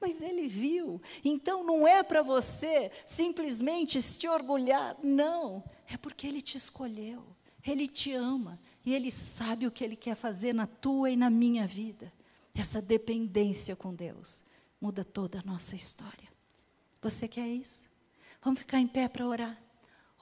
Mas 0.00 0.20
ele 0.20 0.46
viu. 0.46 1.02
Então 1.24 1.64
não 1.64 1.88
é 1.88 2.04
para 2.04 2.22
você 2.22 2.92
simplesmente 3.04 4.00
se 4.00 4.28
orgulhar. 4.28 4.96
Não. 5.02 5.64
É 5.88 5.96
porque 5.96 6.28
ele 6.28 6.40
te 6.40 6.56
escolheu. 6.56 7.24
Ele 7.66 7.88
te 7.88 8.12
ama. 8.12 8.56
E 8.86 8.94
ele 8.94 9.10
sabe 9.10 9.66
o 9.66 9.72
que 9.72 9.82
ele 9.82 9.96
quer 9.96 10.14
fazer 10.14 10.54
na 10.54 10.68
tua 10.68 11.10
e 11.10 11.16
na 11.16 11.28
minha 11.28 11.66
vida. 11.66 12.12
Essa 12.54 12.80
dependência 12.80 13.74
com 13.74 13.92
Deus 13.92 14.44
muda 14.80 15.04
toda 15.04 15.40
a 15.40 15.42
nossa 15.42 15.74
história. 15.74 16.28
Você 17.02 17.26
quer 17.26 17.48
isso? 17.48 17.88
Vamos 18.40 18.60
ficar 18.60 18.78
em 18.78 18.86
pé 18.86 19.08
para 19.08 19.26
orar. 19.26 19.60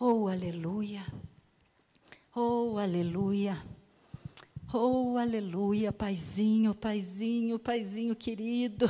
Oh, 0.01 0.29
aleluia. 0.29 1.05
Oh, 2.35 2.79
aleluia. 2.79 3.57
Oh, 4.73 5.17
aleluia, 5.19 5.93
paizinho, 5.93 6.75
paizinho, 6.75 7.59
paizinho 7.59 8.15
querido. 8.15 8.87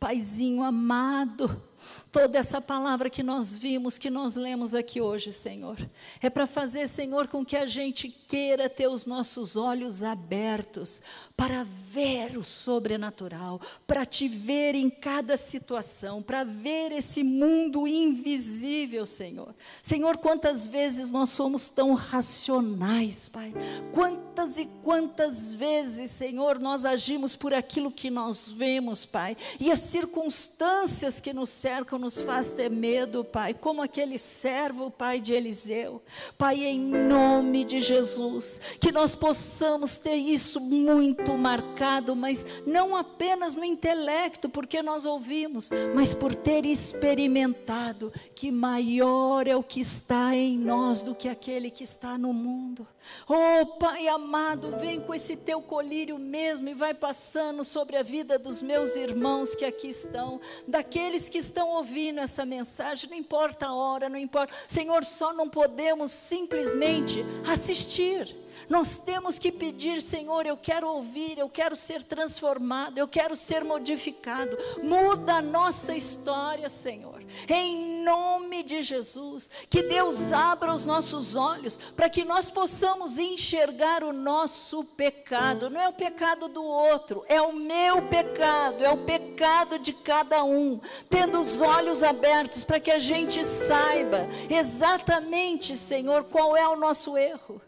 Paizinho 0.00 0.64
amado, 0.64 1.62
toda 2.10 2.38
essa 2.38 2.60
palavra 2.60 3.08
que 3.08 3.22
nós 3.22 3.56
vimos, 3.56 3.98
que 3.98 4.10
nós 4.10 4.36
lemos 4.36 4.74
aqui 4.74 5.00
hoje, 5.00 5.32
Senhor, 5.32 5.76
é 6.20 6.28
para 6.28 6.46
fazer, 6.46 6.88
Senhor, 6.88 7.28
com 7.28 7.44
que 7.44 7.56
a 7.56 7.66
gente 7.66 8.08
queira 8.08 8.68
ter 8.68 8.88
os 8.88 9.06
nossos 9.06 9.56
olhos 9.56 10.02
abertos 10.02 11.02
para 11.36 11.64
ver 11.64 12.36
o 12.36 12.44
sobrenatural, 12.44 13.60
para 13.86 14.04
te 14.04 14.28
ver 14.28 14.74
em 14.74 14.90
cada 14.90 15.36
situação, 15.36 16.22
para 16.22 16.44
ver 16.44 16.92
esse 16.92 17.22
mundo 17.22 17.86
invisível, 17.86 19.06
Senhor. 19.06 19.54
Senhor, 19.82 20.18
quantas 20.18 20.68
vezes 20.68 21.10
nós 21.10 21.30
somos 21.30 21.68
tão 21.68 21.94
racionais, 21.94 23.28
Pai? 23.28 23.52
Quantas 23.92 24.58
e 24.58 24.66
quantas 24.82 25.54
vezes, 25.54 26.10
Senhor, 26.10 26.58
nós 26.58 26.84
agimos 26.84 27.34
por 27.34 27.54
aquilo 27.54 27.90
que 27.90 28.10
nós 28.10 28.48
vemos, 28.48 29.04
Pai, 29.04 29.36
e 29.58 29.70
as 29.70 29.80
circunstâncias 29.80 31.20
que 31.20 31.32
nos 31.32 31.50
nos 31.98 32.20
faz 32.20 32.52
ter 32.52 32.70
medo, 32.70 33.24
Pai, 33.24 33.54
como 33.54 33.82
aquele 33.82 34.18
servo, 34.18 34.90
Pai, 34.90 35.20
de 35.20 35.32
Eliseu. 35.32 36.02
Pai, 36.36 36.64
em 36.64 36.78
nome 36.78 37.64
de 37.64 37.80
Jesus, 37.80 38.60
que 38.80 38.90
nós 38.90 39.14
possamos 39.14 39.96
ter 39.98 40.16
isso 40.16 40.60
muito 40.60 41.36
marcado, 41.36 42.16
mas 42.16 42.44
não 42.66 42.96
apenas 42.96 43.54
no 43.54 43.64
intelecto, 43.64 44.48
porque 44.48 44.82
nós 44.82 45.06
ouvimos, 45.06 45.70
mas 45.94 46.12
por 46.12 46.34
ter 46.34 46.66
experimentado 46.66 48.12
que 48.34 48.50
maior 48.50 49.46
é 49.46 49.54
o 49.54 49.62
que 49.62 49.80
está 49.80 50.34
em 50.34 50.58
nós 50.58 51.02
do 51.02 51.14
que 51.14 51.28
aquele 51.28 51.70
que 51.70 51.84
está 51.84 52.18
no 52.18 52.32
mundo. 52.32 52.86
Oh, 53.28 53.66
Pai 53.78 54.08
amado, 54.08 54.76
vem 54.78 55.00
com 55.00 55.14
esse 55.14 55.36
teu 55.36 55.62
colírio 55.62 56.18
mesmo 56.18 56.68
e 56.68 56.74
vai 56.74 56.94
passando 56.94 57.64
sobre 57.64 57.96
a 57.96 58.02
vida 58.02 58.38
dos 58.38 58.60
meus 58.60 58.96
irmãos 58.96 59.54
que 59.54 59.64
aqui 59.64 59.88
estão, 59.88 60.40
daqueles 60.66 61.28
que 61.28 61.38
estão 61.38 61.59
ouvindo 61.68 62.20
essa 62.20 62.44
mensagem, 62.44 63.10
não 63.10 63.16
importa 63.16 63.66
a 63.66 63.74
hora, 63.74 64.08
não 64.08 64.18
importa. 64.18 64.54
Senhor, 64.66 65.04
só 65.04 65.32
não 65.32 65.48
podemos 65.48 66.10
simplesmente 66.12 67.24
assistir. 67.50 68.36
Nós 68.68 68.98
temos 68.98 69.38
que 69.38 69.50
pedir, 69.50 70.02
Senhor, 70.02 70.46
eu 70.46 70.56
quero 70.56 70.88
ouvir, 70.88 71.38
eu 71.38 71.48
quero 71.48 71.74
ser 71.74 72.02
transformado, 72.02 72.98
eu 72.98 73.08
quero 73.08 73.36
ser 73.36 73.64
modificado. 73.64 74.56
Muda 74.82 75.36
a 75.36 75.42
nossa 75.42 75.94
história, 75.96 76.68
Senhor. 76.68 77.22
Em 77.48 78.02
nome 78.02 78.62
de 78.62 78.82
Jesus, 78.82 79.50
que 79.68 79.82
Deus 79.82 80.32
abra 80.32 80.74
os 80.74 80.84
nossos 80.84 81.36
olhos 81.36 81.76
para 81.96 82.08
que 82.08 82.24
nós 82.24 82.50
possamos 82.50 83.18
enxergar 83.18 84.02
o 84.02 84.12
nosso 84.12 84.84
pecado. 84.84 85.70
Não 85.70 85.80
é 85.80 85.88
o 85.88 85.92
pecado 85.92 86.48
do 86.48 86.64
outro, 86.64 87.24
é 87.28 87.40
o 87.40 87.52
meu 87.52 88.02
pecado, 88.02 88.84
é 88.84 88.90
o 88.90 89.04
pecado 89.04 89.78
de 89.78 89.92
cada 89.92 90.44
um. 90.44 90.80
Tendo 91.08 91.40
os 91.40 91.60
olhos 91.60 92.02
abertos 92.02 92.64
para 92.64 92.80
que 92.80 92.90
a 92.90 92.98
gente 92.98 93.44
saiba 93.44 94.28
exatamente, 94.48 95.76
Senhor, 95.76 96.24
qual 96.24 96.56
é 96.56 96.66
o 96.68 96.76
nosso 96.76 97.16
erro. 97.16 97.60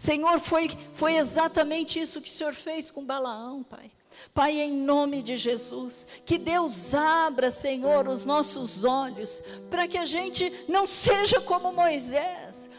Senhor, 0.00 0.40
foi, 0.40 0.70
foi 0.94 1.16
exatamente 1.16 2.00
isso 2.00 2.22
que 2.22 2.30
o 2.30 2.32
Senhor 2.32 2.54
fez 2.54 2.90
com 2.90 3.04
Balaão, 3.04 3.62
Pai. 3.62 3.90
Pai, 4.32 4.58
em 4.58 4.72
nome 4.72 5.22
de 5.22 5.36
Jesus, 5.36 6.08
que 6.24 6.38
Deus 6.38 6.94
abra, 6.94 7.50
Senhor, 7.50 8.08
os 8.08 8.24
nossos 8.24 8.82
olhos, 8.82 9.42
para 9.68 9.86
que 9.86 9.98
a 9.98 10.06
gente 10.06 10.64
não 10.66 10.86
seja 10.86 11.38
como 11.42 11.70
Moisés, 11.70 12.70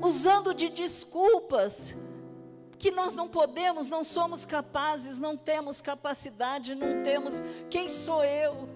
usando 0.00 0.54
de 0.54 0.70
desculpas, 0.70 1.94
que 2.78 2.90
nós 2.90 3.14
não 3.14 3.28
podemos, 3.28 3.90
não 3.90 4.02
somos 4.02 4.46
capazes, 4.46 5.18
não 5.18 5.36
temos 5.36 5.82
capacidade, 5.82 6.74
não 6.74 7.02
temos. 7.02 7.42
Quem 7.68 7.86
sou 7.86 8.24
eu? 8.24 8.66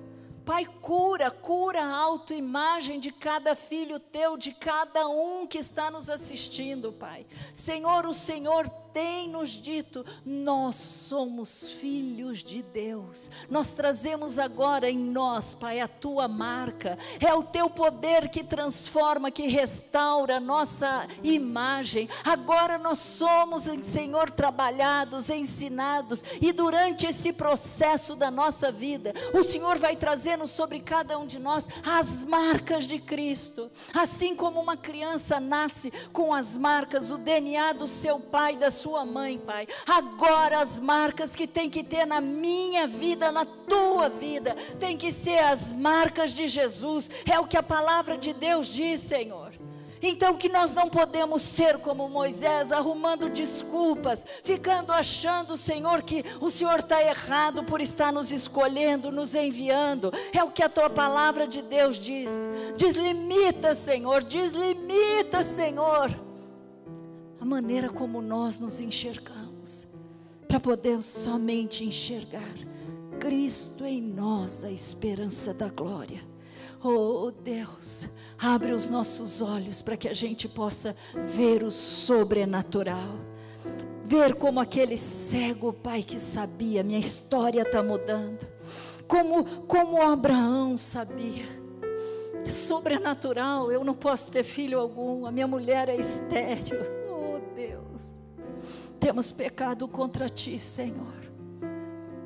Pai, 0.45 0.65
cura, 0.65 1.31
cura 1.31 1.83
a 1.83 1.97
autoimagem 1.97 2.99
de 2.99 3.11
cada 3.13 3.55
filho 3.55 4.01
teu, 4.01 4.37
de 4.37 4.53
cada 4.53 5.07
um 5.09 5.47
que 5.47 5.59
está 5.59 5.91
nos 5.91 6.09
assistindo, 6.09 6.93
Pai. 6.93 7.27
Senhor, 7.53 8.07
o 8.07 8.15
Senhor 8.15 8.69
tem 8.93 9.29
nos 9.29 9.51
dito: 9.51 10.05
nós 10.25 10.75
somos 10.75 11.73
filhos 11.73 12.43
de 12.43 12.63
Deus. 12.63 13.31
Nós 13.49 13.73
trazemos 13.73 14.39
agora 14.39 14.91
em 14.91 14.99
nós, 14.99 15.55
Pai, 15.55 15.81
a 15.81 15.89
tua 15.89 16.29
marca. 16.29 16.99
É 17.21 17.35
o 17.35 17.43
teu 17.43 17.69
poder 17.69 18.29
que 18.29 18.45
transforma, 18.45 19.31
que 19.31 19.47
restaura 19.47 20.37
a 20.37 20.41
nossa 20.41 21.07
imagem. 21.23 22.09
Agora 22.25 22.79
nós 22.79 22.99
somos, 22.99 23.65
Senhor, 23.83 24.31
trabalhados, 24.31 25.31
ensinados, 25.31 26.23
e 26.41 26.53
durante 26.53 27.07
esse 27.07 27.33
processo 27.33 28.15
da 28.15 28.31
nossa 28.31 28.71
vida, 28.71 29.13
o 29.35 29.43
Senhor 29.43 29.79
vai 29.79 29.97
trazendo 29.97 30.47
sobre 30.47 30.81
cada 30.81 31.19
um 31.19 31.27
de 31.27 31.39
nós 31.39 31.69
as 31.85 32.25
marcas 32.25 32.87
de 32.87 32.99
Cristo. 32.99 33.71
Assim 33.95 34.35
como 34.35 34.61
uma 34.61 34.77
criança 34.77 35.41
nasce 35.41 35.93
com 36.13 36.35
as 36.35 36.57
marcas, 36.57 37.11
o 37.11 37.19
DNA 37.19 37.73
do 37.73 37.87
seu 37.87 38.19
pai, 38.19 38.57
da 38.57 38.71
mãe, 39.05 39.39
Pai. 39.39 39.67
Agora 39.87 40.59
as 40.59 40.79
marcas 40.79 41.35
que 41.35 41.47
tem 41.47 41.69
que 41.69 41.83
ter 41.83 42.07
na 42.07 42.21
minha 42.21 42.87
vida, 42.87 43.31
na 43.31 43.45
tua 43.45 44.09
vida, 44.09 44.55
tem 44.79 44.97
que 44.97 45.13
ser 45.13 45.39
as 45.39 45.73
marcas 45.73 46.35
de 46.35 46.49
Jesus. 46.49 47.11
É 47.31 47.39
o 47.39 47.47
que 47.47 47.57
a 47.57 47.63
palavra 47.63 48.17
de 48.17 48.33
Deus 48.33 48.69
diz, 48.69 49.01
Senhor. 49.01 49.53
Então 50.03 50.37
que 50.37 50.49
nós 50.49 50.73
não 50.73 50.89
podemos 50.89 51.43
ser 51.43 51.79
como 51.79 52.09
Moisés, 52.09 52.73
arrumando 52.73 53.29
desculpas, 53.29 54.25
ficando 54.43 54.93
achando, 54.93 55.57
Senhor, 55.57 56.03
que 56.03 56.25
o 56.41 56.51
Senhor 56.51 56.81
está 56.81 57.03
errado 57.03 57.63
por 57.65 57.81
estar 57.81 58.13
nos 58.13 58.31
escolhendo, 58.31 59.13
nos 59.13 59.35
enviando. 59.35 60.13
É 60.33 60.43
o 60.43 60.51
que 60.51 60.63
a 60.63 60.69
tua 60.69 60.89
palavra 60.89 61.47
de 61.47 61.61
Deus 61.61 61.99
diz. 61.99 62.31
Deslimita, 62.77 63.75
Senhor, 63.75 64.25
deslimita, 64.25 65.43
Senhor, 65.43 66.11
a 67.41 67.45
maneira 67.45 67.89
como 67.89 68.21
nós 68.21 68.61
nos 68.61 68.81
enxergamos, 68.81 69.87
para 70.47 70.61
poder 70.61 71.03
somente 71.03 71.85
enxergar 71.85 72.55
Cristo 73.21 73.85
em 73.85 74.01
nós, 74.01 74.65
a 74.65 74.71
esperança 74.71 75.53
da 75.53 75.69
glória. 75.69 76.23
Oh 76.83 77.31
Deus, 77.31 78.09
abre 78.39 78.73
os 78.73 78.89
nossos 78.89 79.43
olhos 79.43 79.83
para 79.83 79.97
que 79.97 80.09
a 80.09 80.15
gente 80.15 80.49
possa 80.49 80.97
ver 81.15 81.63
o 81.63 81.71
sobrenatural. 81.71 83.19
Ver 84.03 84.35
como 84.35 84.59
aquele 84.59 84.97
cego 84.97 85.73
pai 85.73 86.03
que 86.03 86.19
sabia, 86.19 86.83
minha 86.83 86.99
história 86.99 87.61
está 87.61 87.83
mudando. 87.83 88.49
Como, 89.07 89.45
como 89.67 90.01
Abraão 90.01 90.79
sabia. 90.79 91.45
Sobrenatural, 92.47 93.71
eu 93.71 93.85
não 93.85 93.95
posso 93.95 94.33
ter 94.33 94.43
filho 94.43 94.81
algum, 94.81 95.27
a 95.27 95.31
minha 95.31 95.47
mulher 95.47 95.91
é 95.91 95.97
estéril. 95.97 97.00
Temos 99.01 99.33
pecado 99.33 99.89
contra 99.89 100.29
ti, 100.29 100.59
Senhor. 100.59 101.15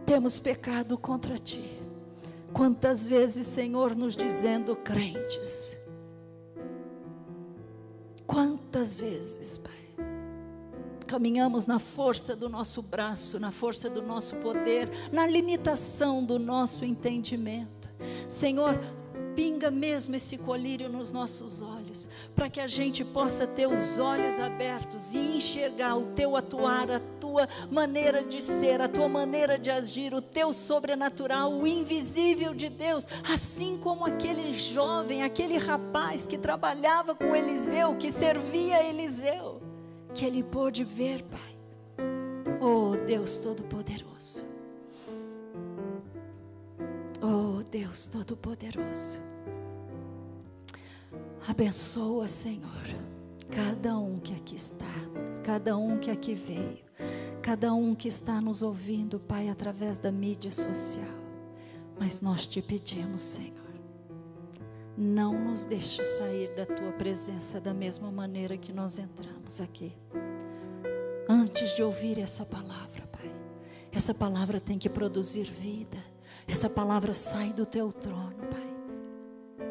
Temos 0.04 0.40
pecado 0.40 0.98
contra 0.98 1.38
ti. 1.38 1.80
Quantas 2.52 3.06
vezes, 3.08 3.46
Senhor, 3.46 3.94
nos 3.94 4.16
dizendo 4.16 4.76
crentes. 4.76 5.76
Quantas 8.26 9.00
vezes, 9.00 9.58
Pai, 9.58 9.72
caminhamos 11.06 11.66
na 11.66 11.78
força 11.78 12.34
do 12.34 12.48
nosso 12.48 12.82
braço, 12.82 13.38
na 13.38 13.50
força 13.50 13.88
do 13.88 14.02
nosso 14.02 14.36
poder, 14.36 14.90
na 15.12 15.26
limitação 15.26 16.24
do 16.24 16.38
nosso 16.38 16.84
entendimento. 16.84 17.88
Senhor, 18.28 18.78
pinga 19.34 19.70
mesmo 19.70 20.14
esse 20.14 20.38
colírio 20.38 20.88
nos 20.88 21.10
nossos 21.10 21.62
olhos, 21.62 22.08
para 22.34 22.48
que 22.48 22.60
a 22.60 22.66
gente 22.66 23.04
possa 23.04 23.46
ter 23.46 23.66
os 23.66 23.98
olhos 23.98 24.38
abertos 24.38 25.14
e 25.14 25.36
enxergar 25.36 25.96
o 25.96 26.06
teu 26.06 26.36
atuar, 26.36 26.90
a 26.90 27.00
tua 27.20 27.48
maneira 27.70 28.22
de 28.22 28.42
ser, 28.42 28.80
a 28.80 28.88
tua 28.88 29.08
maneira 29.08 29.58
de 29.58 29.70
agir, 29.70 30.14
o 30.14 30.22
teu 30.22 30.52
sobrenatural, 30.52 31.52
o 31.52 31.66
invisível 31.66 32.54
de 32.54 32.68
Deus, 32.68 33.06
assim 33.32 33.78
como 33.78 34.06
aquele 34.06 34.52
jovem, 34.52 35.22
aquele 35.22 35.56
rapaz 35.56 36.26
que 36.26 36.38
trabalhava 36.38 37.14
com 37.14 37.34
Eliseu, 37.34 37.96
que 37.96 38.10
servia 38.10 38.78
a 38.78 38.84
Eliseu, 38.84 39.60
que 40.14 40.24
ele 40.24 40.42
pôde 40.42 40.84
ver, 40.84 41.22
Pai. 41.24 41.54
Oh, 42.60 42.96
Deus 42.96 43.38
Todo-Poderoso. 43.38 44.53
Oh 47.26 47.62
Deus 47.62 48.06
Todo-Poderoso, 48.06 49.18
abençoa, 51.48 52.28
Senhor, 52.28 52.84
cada 53.50 53.96
um 53.96 54.20
que 54.20 54.34
aqui 54.34 54.54
está, 54.54 54.84
cada 55.42 55.74
um 55.74 55.96
que 55.98 56.10
aqui 56.10 56.34
veio, 56.34 56.84
cada 57.40 57.72
um 57.72 57.94
que 57.94 58.08
está 58.08 58.42
nos 58.42 58.60
ouvindo, 58.60 59.18
Pai, 59.18 59.48
através 59.48 59.98
da 59.98 60.12
mídia 60.12 60.52
social. 60.52 61.08
Mas 61.98 62.20
nós 62.20 62.46
te 62.46 62.60
pedimos, 62.60 63.22
Senhor, 63.22 63.72
não 64.94 65.32
nos 65.32 65.64
deixe 65.64 66.04
sair 66.04 66.54
da 66.54 66.66
tua 66.66 66.92
presença 66.92 67.58
da 67.58 67.72
mesma 67.72 68.10
maneira 68.10 68.58
que 68.58 68.70
nós 68.70 68.98
entramos 68.98 69.62
aqui. 69.62 69.96
Antes 71.26 71.74
de 71.74 71.82
ouvir 71.82 72.18
essa 72.18 72.44
palavra, 72.44 73.06
Pai, 73.06 73.34
essa 73.90 74.12
palavra 74.12 74.60
tem 74.60 74.78
que 74.78 74.90
produzir 74.90 75.44
vida 75.44 76.03
essa 76.46 76.68
palavra 76.68 77.14
sai 77.14 77.52
do 77.52 77.64
teu 77.64 77.92
trono, 77.92 78.36
Pai. 78.50 78.74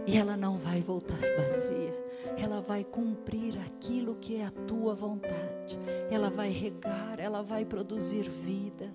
E 0.06 0.18
ela 0.18 0.36
não 0.36 0.58
vai 0.58 0.82
voltar 0.82 1.18
vazia. 1.18 2.04
Ela 2.38 2.62
vai 2.62 2.84
cumprir 2.84 3.58
aquilo 3.60 4.16
que 4.16 4.38
é 4.38 4.46
a 4.46 4.52
tua 4.52 4.96
vontade. 4.96 5.78
Ela 6.10 6.30
vai 6.30 6.50
regar, 6.50 7.20
ela 7.20 7.42
vai 7.42 7.64
produzir 7.64 8.30
vida. 8.30 8.92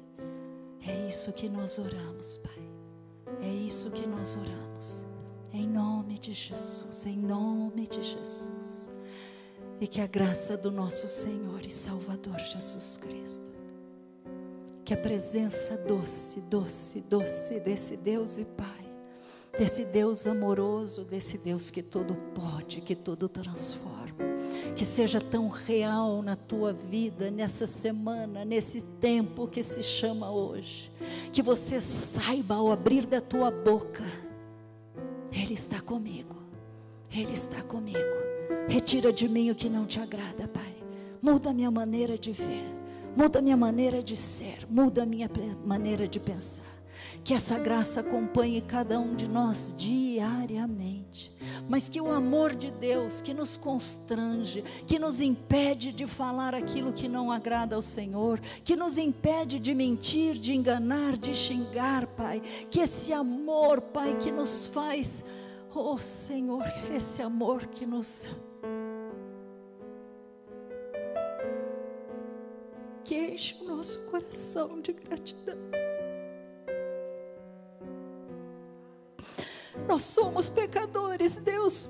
É 0.86 1.08
isso 1.08 1.32
que 1.32 1.48
nós 1.48 1.78
oramos, 1.78 2.36
Pai. 2.38 2.68
É 3.40 3.48
isso 3.48 3.90
que 3.90 4.06
nós 4.06 4.36
oramos. 4.36 5.04
Em 5.52 5.66
nome 5.66 6.18
de 6.18 6.32
Jesus, 6.32 7.06
em 7.06 7.16
nome 7.16 7.86
de 7.86 8.02
Jesus. 8.02 8.90
E 9.80 9.86
que 9.86 10.00
a 10.00 10.06
graça 10.06 10.56
do 10.56 10.70
nosso 10.70 11.06
Senhor 11.06 11.64
e 11.64 11.70
Salvador 11.70 12.38
Jesus 12.38 12.96
Cristo 12.96 13.57
que 14.88 14.94
a 14.94 14.96
presença 14.96 15.76
doce, 15.76 16.40
doce, 16.40 17.00
doce 17.02 17.60
desse 17.60 17.94
Deus 17.94 18.38
e 18.38 18.44
Pai, 18.46 18.90
desse 19.58 19.84
Deus 19.84 20.26
amoroso, 20.26 21.04
desse 21.04 21.36
Deus 21.36 21.70
que 21.70 21.82
tudo 21.82 22.14
pode, 22.34 22.80
que 22.80 22.96
tudo 22.96 23.28
transforma, 23.28 24.24
que 24.74 24.86
seja 24.86 25.20
tão 25.20 25.48
real 25.48 26.22
na 26.22 26.36
tua 26.36 26.72
vida, 26.72 27.30
nessa 27.30 27.66
semana, 27.66 28.46
nesse 28.46 28.80
tempo 28.80 29.46
que 29.46 29.62
se 29.62 29.82
chama 29.82 30.30
hoje, 30.30 30.90
que 31.34 31.42
você 31.42 31.82
saiba 31.82 32.54
ao 32.54 32.72
abrir 32.72 33.04
da 33.04 33.20
tua 33.20 33.50
boca, 33.50 34.06
Ele 35.30 35.52
está 35.52 35.82
comigo, 35.82 36.34
Ele 37.12 37.34
está 37.34 37.60
comigo. 37.60 37.98
Retira 38.66 39.12
de 39.12 39.28
mim 39.28 39.50
o 39.50 39.54
que 39.54 39.68
não 39.68 39.84
te 39.84 40.00
agrada, 40.00 40.48
Pai. 40.48 40.74
Muda 41.20 41.50
a 41.50 41.52
minha 41.52 41.70
maneira 41.70 42.16
de 42.16 42.32
ver 42.32 42.77
muda 43.16 43.40
minha 43.40 43.56
maneira 43.56 44.02
de 44.02 44.16
ser, 44.16 44.66
muda 44.68 45.04
minha 45.04 45.30
maneira 45.64 46.06
de 46.06 46.20
pensar. 46.20 46.66
Que 47.24 47.34
essa 47.34 47.58
graça 47.58 48.00
acompanhe 48.00 48.60
cada 48.60 48.98
um 48.98 49.14
de 49.14 49.28
nós 49.28 49.74
diariamente. 49.76 51.30
Mas 51.68 51.88
que 51.88 52.00
o 52.00 52.10
amor 52.10 52.54
de 52.54 52.70
Deus, 52.70 53.20
que 53.20 53.34
nos 53.34 53.56
constrange, 53.56 54.62
que 54.86 54.98
nos 54.98 55.20
impede 55.20 55.92
de 55.92 56.06
falar 56.06 56.54
aquilo 56.54 56.92
que 56.92 57.08
não 57.08 57.30
agrada 57.30 57.76
ao 57.76 57.82
Senhor, 57.82 58.40
que 58.64 58.76
nos 58.76 58.98
impede 58.98 59.58
de 59.58 59.74
mentir, 59.74 60.34
de 60.34 60.54
enganar, 60.54 61.16
de 61.16 61.34
xingar, 61.34 62.06
Pai. 62.06 62.40
Que 62.70 62.80
esse 62.80 63.12
amor, 63.12 63.80
Pai, 63.80 64.16
que 64.18 64.30
nos 64.30 64.66
faz, 64.66 65.24
oh 65.74 65.98
Senhor, 65.98 66.64
esse 66.94 67.20
amor 67.20 67.66
que 67.66 67.84
nos 67.84 68.28
que 73.08 73.14
enche 73.14 73.56
o 73.62 73.64
nosso 73.64 74.00
coração 74.00 74.82
de 74.82 74.92
gratidão. 74.92 75.56
Nós 79.88 80.02
somos 80.02 80.50
pecadores, 80.50 81.36
Deus 81.36 81.88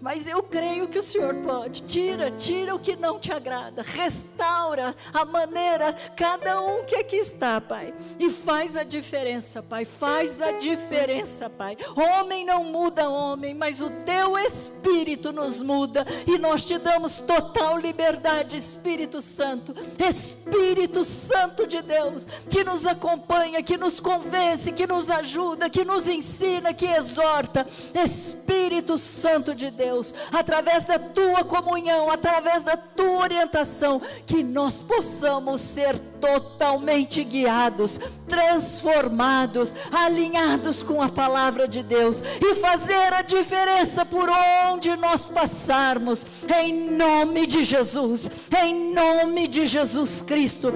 mas 0.00 0.26
eu 0.26 0.42
creio 0.42 0.88
que 0.88 0.98
o 0.98 1.02
Senhor 1.02 1.34
pode. 1.36 1.82
Tira, 1.82 2.30
tira 2.30 2.74
o 2.74 2.78
que 2.78 2.96
não 2.96 3.18
te 3.18 3.32
agrada. 3.32 3.82
Restaura 3.82 4.94
a 5.12 5.24
maneira, 5.24 5.92
cada 6.16 6.60
um 6.60 6.84
que 6.84 6.96
aqui 6.96 7.16
está, 7.16 7.60
Pai. 7.60 7.94
E 8.18 8.30
faz 8.30 8.76
a 8.76 8.82
diferença, 8.82 9.62
Pai. 9.62 9.84
Faz 9.84 10.40
a 10.40 10.52
diferença, 10.52 11.48
Pai. 11.48 11.76
Homem 11.96 12.44
não 12.44 12.64
muda 12.64 13.08
homem, 13.08 13.54
mas 13.54 13.80
o 13.80 13.90
teu 14.04 14.38
Espírito 14.38 15.32
nos 15.32 15.62
muda. 15.62 16.04
E 16.26 16.38
nós 16.38 16.64
te 16.64 16.78
damos 16.78 17.18
total 17.18 17.78
liberdade, 17.78 18.56
Espírito 18.56 19.20
Santo. 19.20 19.74
Espírito 19.98 21.04
Santo 21.04 21.66
de 21.66 21.80
Deus, 21.82 22.26
que 22.50 22.64
nos 22.64 22.86
acompanha, 22.86 23.62
que 23.62 23.76
nos 23.76 24.00
convence, 24.00 24.72
que 24.72 24.86
nos 24.86 25.10
ajuda, 25.10 25.70
que 25.70 25.84
nos 25.84 26.06
ensina, 26.06 26.74
que 26.74 26.86
exorta. 26.86 27.66
Espírito 27.94 28.98
Santo 28.98 29.54
de 29.54 29.70
Deus 29.70 29.85
Deus, 29.86 30.12
através 30.32 30.84
da 30.84 30.98
tua 30.98 31.44
comunhão, 31.44 32.10
através 32.10 32.64
da 32.64 32.76
tua 32.76 33.20
orientação, 33.20 34.02
que 34.26 34.42
nós 34.42 34.82
possamos 34.82 35.60
ser 35.60 35.96
totalmente 36.20 37.22
guiados, 37.22 38.00
transformados, 38.26 39.72
alinhados 39.92 40.82
com 40.82 41.00
a 41.00 41.08
palavra 41.08 41.68
de 41.68 41.84
Deus 41.84 42.20
e 42.20 42.56
fazer 42.56 43.12
a 43.14 43.22
diferença 43.22 44.04
por 44.04 44.28
onde 44.68 44.96
nós 44.96 45.28
passarmos, 45.28 46.24
em 46.60 46.90
nome 46.90 47.46
de 47.46 47.62
Jesus, 47.62 48.28
em 48.60 48.92
nome 48.92 49.46
de 49.46 49.66
Jesus 49.66 50.20
Cristo. 50.20 50.72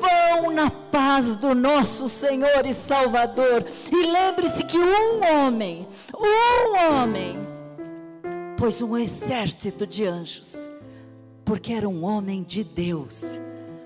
Vão 0.00 0.52
na 0.52 0.70
paz 0.70 1.34
do 1.34 1.54
nosso 1.54 2.08
Senhor 2.08 2.64
e 2.64 2.72
Salvador. 2.72 3.64
E 3.90 4.06
lembre-se 4.06 4.64
que 4.64 4.78
um 4.78 5.20
homem, 5.24 5.86
um 6.16 6.76
homem, 6.76 7.51
pôs 8.62 8.80
um 8.80 8.96
exército 8.96 9.84
de 9.84 10.04
anjos, 10.04 10.68
porque 11.44 11.72
era 11.72 11.88
um 11.88 12.04
homem 12.04 12.44
de 12.44 12.62
Deus. 12.62 13.40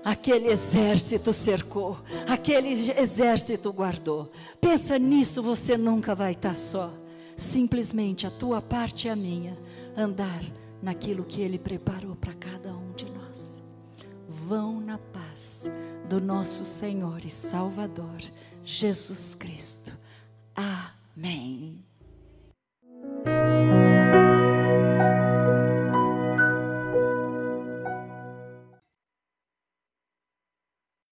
Aquele 0.05 0.49
exército 0.49 1.33
cercou, 1.33 1.97
aquele 2.29 2.91
exército 2.91 3.73
guardou. 3.73 4.31
Pensa 4.61 4.99
nisso, 4.99 5.41
você 5.41 5.79
nunca 5.79 6.13
vai 6.13 6.33
estar 6.33 6.55
só. 6.55 6.93
Simplesmente 7.35 8.27
a 8.27 8.29
tua 8.29 8.61
parte 8.61 9.07
e 9.07 9.09
a 9.09 9.15
minha, 9.15 9.57
andar 9.97 10.43
naquilo 10.79 11.25
que 11.25 11.41
Ele 11.41 11.57
preparou 11.57 12.15
para 12.15 12.35
cada 12.35 12.71
um 12.75 12.91
de 12.91 13.09
nós. 13.09 13.63
Vão 14.29 14.79
na 14.79 14.99
paz 14.99 15.71
do 16.07 16.21
nosso 16.21 16.63
Senhor 16.63 17.25
e 17.25 17.31
Salvador, 17.31 18.21
Jesus 18.63 19.33
Cristo. 19.33 19.91
Amém. 20.55 21.86